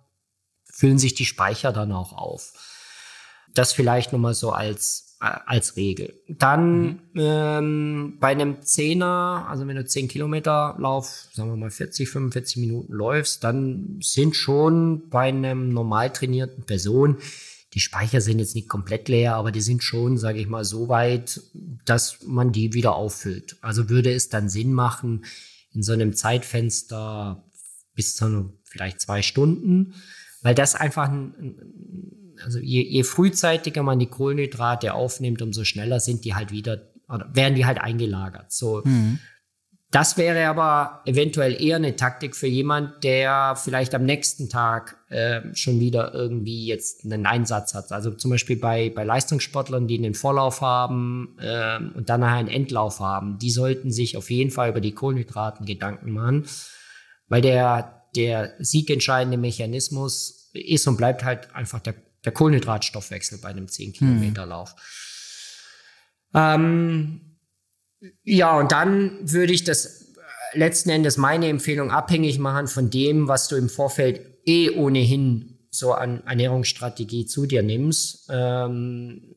[0.78, 2.53] füllen sich die Speicher dann auch auf.
[3.53, 6.21] Das vielleicht nochmal so als, äh, als Regel.
[6.28, 6.99] Dann mhm.
[7.15, 12.57] ähm, bei einem Zehner, also wenn du 10 Kilometer Lauf, sagen wir mal 40, 45
[12.57, 17.17] Minuten läufst, dann sind schon bei einem normal trainierten Person
[17.73, 20.88] die Speicher sind jetzt nicht komplett leer, aber die sind schon, sage ich mal, so
[20.88, 21.41] weit,
[21.86, 23.57] dass man die wieder auffüllt.
[23.61, 25.25] Also würde es dann Sinn machen,
[25.73, 27.43] in so einem Zeitfenster
[27.93, 29.93] bis zu vielleicht zwei Stunden
[30.48, 31.12] weil das einfach,
[32.41, 37.30] also je, je frühzeitiger man die Kohlenhydrate aufnimmt, umso schneller sind die halt wieder, oder
[37.34, 38.54] werden die halt eingelagert.
[38.54, 38.82] So.
[38.86, 39.20] Mhm.
[39.91, 45.41] Das wäre aber eventuell eher eine Taktik für jemand, der vielleicht am nächsten Tag äh,
[45.54, 47.91] schon wieder irgendwie jetzt einen Einsatz hat.
[47.91, 52.48] Also zum Beispiel bei, bei Leistungssportlern, die einen Vorlauf haben äh, und dann nachher einen
[52.48, 56.45] Endlauf haben, die sollten sich auf jeden Fall über die Kohlenhydraten Gedanken machen,
[57.28, 61.95] weil der, der siegentscheidende Mechanismus ist und bleibt halt einfach der,
[62.26, 64.76] der Kohlenhydratstoffwechsel bei einem 10 Kilometer Lauf.
[66.34, 67.38] Ähm,
[68.24, 70.14] ja, und dann würde ich das
[70.53, 75.58] äh, letzten Endes meine Empfehlung abhängig machen von dem, was du im Vorfeld eh ohnehin
[75.70, 78.30] so an Ernährungsstrategie zu dir nimmst.
[78.30, 79.36] Ähm,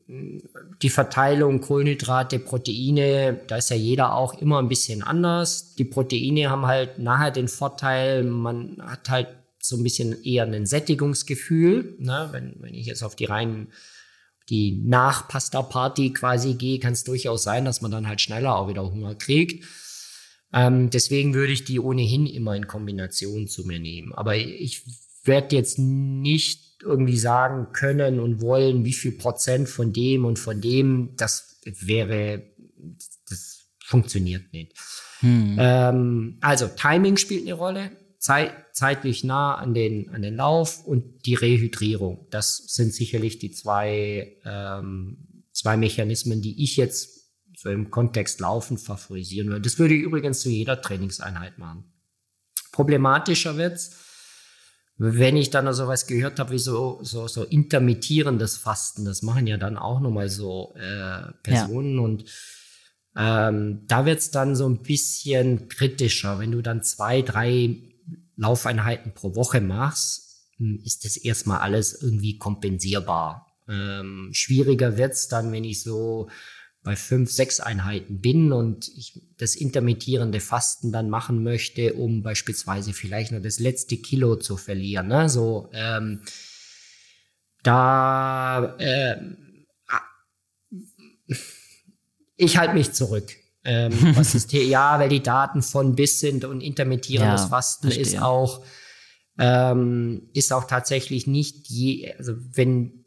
[0.81, 5.75] die Verteilung Kohlenhydrate, Proteine, da ist ja jeder auch immer ein bisschen anders.
[5.75, 9.27] Die Proteine haben halt nachher den Vorteil, man hat halt
[9.61, 11.95] so ein bisschen eher ein Sättigungsgefühl.
[11.99, 12.29] Ne?
[12.31, 13.67] Wenn, wenn ich jetzt auf die reinen
[14.49, 18.83] die Nach-Pasta-Party quasi gehe, kann es durchaus sein, dass man dann halt schneller auch wieder
[18.83, 19.63] Hunger kriegt.
[20.53, 24.13] Ähm, deswegen würde ich die ohnehin immer in Kombination zu mir nehmen.
[24.13, 24.83] Aber ich
[25.23, 30.59] werde jetzt nicht irgendwie sagen können und wollen, wie viel Prozent von dem und von
[30.59, 32.43] dem, das wäre,
[33.29, 34.73] das funktioniert nicht.
[35.19, 35.57] Hm.
[35.59, 37.91] Ähm, also Timing spielt eine Rolle
[38.21, 42.27] zeit, zeitlich nah an den, an den Lauf und die Rehydrierung.
[42.29, 48.77] Das sind sicherlich die zwei, ähm, zwei Mechanismen, die ich jetzt so im Kontext Laufen
[48.77, 49.61] favorisieren würde.
[49.61, 51.91] Das würde ich übrigens zu jeder Trainingseinheit machen.
[52.71, 53.97] Problematischer wird's,
[54.97, 59.47] wenn ich dann noch sowas gehört habe wie so, so, so intermittierendes Fasten, das machen
[59.47, 62.01] ja dann auch nochmal so äh, Personen ja.
[62.01, 62.25] und
[63.15, 66.37] ähm, da wird's dann so ein bisschen kritischer.
[66.37, 67.90] Wenn du dann zwei, drei
[68.41, 73.47] Laufeinheiten pro Woche machst, hm, ist das erstmal alles irgendwie kompensierbar.
[73.69, 76.27] Ähm, schwieriger wird's dann, wenn ich so
[76.83, 82.93] bei fünf, sechs Einheiten bin und ich das intermittierende Fasten dann machen möchte, um beispielsweise
[82.93, 85.07] vielleicht nur das letzte Kilo zu verlieren.
[85.07, 85.29] Ne?
[85.29, 86.23] So, ähm,
[87.61, 89.21] da äh,
[92.37, 93.31] ich halte mich zurück.
[93.63, 97.87] Ähm, was ist hier, ja, weil die Daten von bis sind und intermittierendes ja, Fasten
[97.87, 98.03] verstehe.
[98.03, 98.63] ist auch
[99.37, 103.01] ähm, ist auch tatsächlich nicht je, also wenn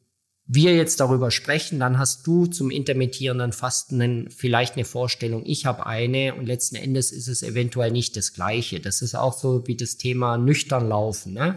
[0.47, 5.87] wir jetzt darüber sprechen, dann hast du zum intermittierenden Fasten vielleicht eine Vorstellung, ich habe
[5.87, 8.81] eine und letzten Endes ist es eventuell nicht das gleiche.
[8.81, 11.33] Das ist auch so wie das Thema nüchtern laufen.
[11.33, 11.57] Ne?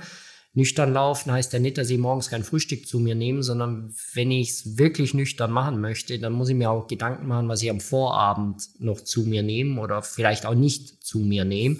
[0.57, 4.31] Nüchtern laufen heißt ja nicht, dass ich morgens kein Frühstück zu mir nehme, sondern wenn
[4.31, 7.69] ich es wirklich nüchtern machen möchte, dann muss ich mir auch Gedanken machen, was ich
[7.69, 11.77] am Vorabend noch zu mir nehme oder vielleicht auch nicht zu mir nehme.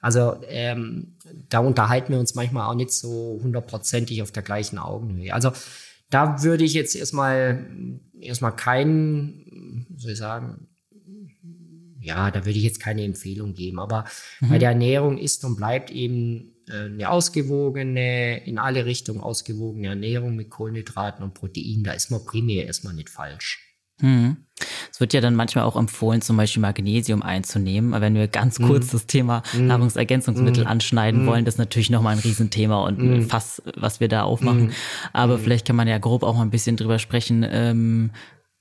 [0.00, 1.18] Also ähm,
[1.50, 5.34] da unterhalten wir uns manchmal auch nicht so hundertprozentig auf der gleichen Augenhöhe.
[5.34, 5.52] Also
[6.08, 7.66] da würde ich jetzt erstmal,
[8.18, 10.68] erstmal keinen, soll ich sagen,
[12.00, 13.78] ja, da würde ich jetzt keine Empfehlung geben.
[13.78, 14.06] Aber
[14.40, 14.48] mhm.
[14.48, 20.50] bei der Ernährung ist und bleibt eben eine ausgewogene, in alle Richtungen ausgewogene Ernährung mit
[20.50, 21.84] Kohlenhydraten und Proteinen.
[21.84, 23.60] Da ist man primär erstmal nicht falsch.
[24.00, 24.36] Hm.
[24.90, 27.94] Es wird ja dann manchmal auch empfohlen, zum Beispiel Magnesium einzunehmen.
[27.94, 28.66] Aber wenn wir ganz hm.
[28.66, 29.66] kurz das Thema hm.
[29.66, 30.70] Nahrungsergänzungsmittel hm.
[30.70, 33.22] anschneiden wollen, das ist natürlich nochmal ein Riesenthema und ein.
[33.28, 34.72] Fass, was wir da aufmachen.
[35.12, 37.46] Aber vielleicht kann man ja grob auch mal ein bisschen drüber sprechen.
[37.48, 38.10] Ähm,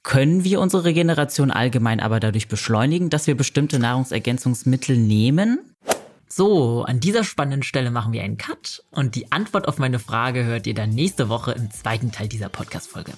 [0.04, 5.60] können wir unsere Regeneration allgemein aber dadurch beschleunigen, dass wir bestimmte Nahrungsergänzungsmittel nehmen?
[6.36, 10.46] So, an dieser spannenden Stelle machen wir einen Cut und die Antwort auf meine Frage
[10.46, 13.12] hört ihr dann nächste Woche im zweiten Teil dieser Podcast-Folge.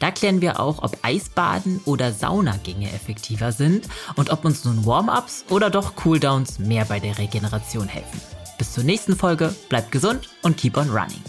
[0.00, 3.86] Da klären wir auch, ob Eisbaden oder Saunagänge effektiver sind
[4.16, 8.20] und ob uns nun Warm-ups oder doch Cooldowns mehr bei der Regeneration helfen.
[8.58, 11.22] Bis zur nächsten Folge, bleibt gesund und keep on running.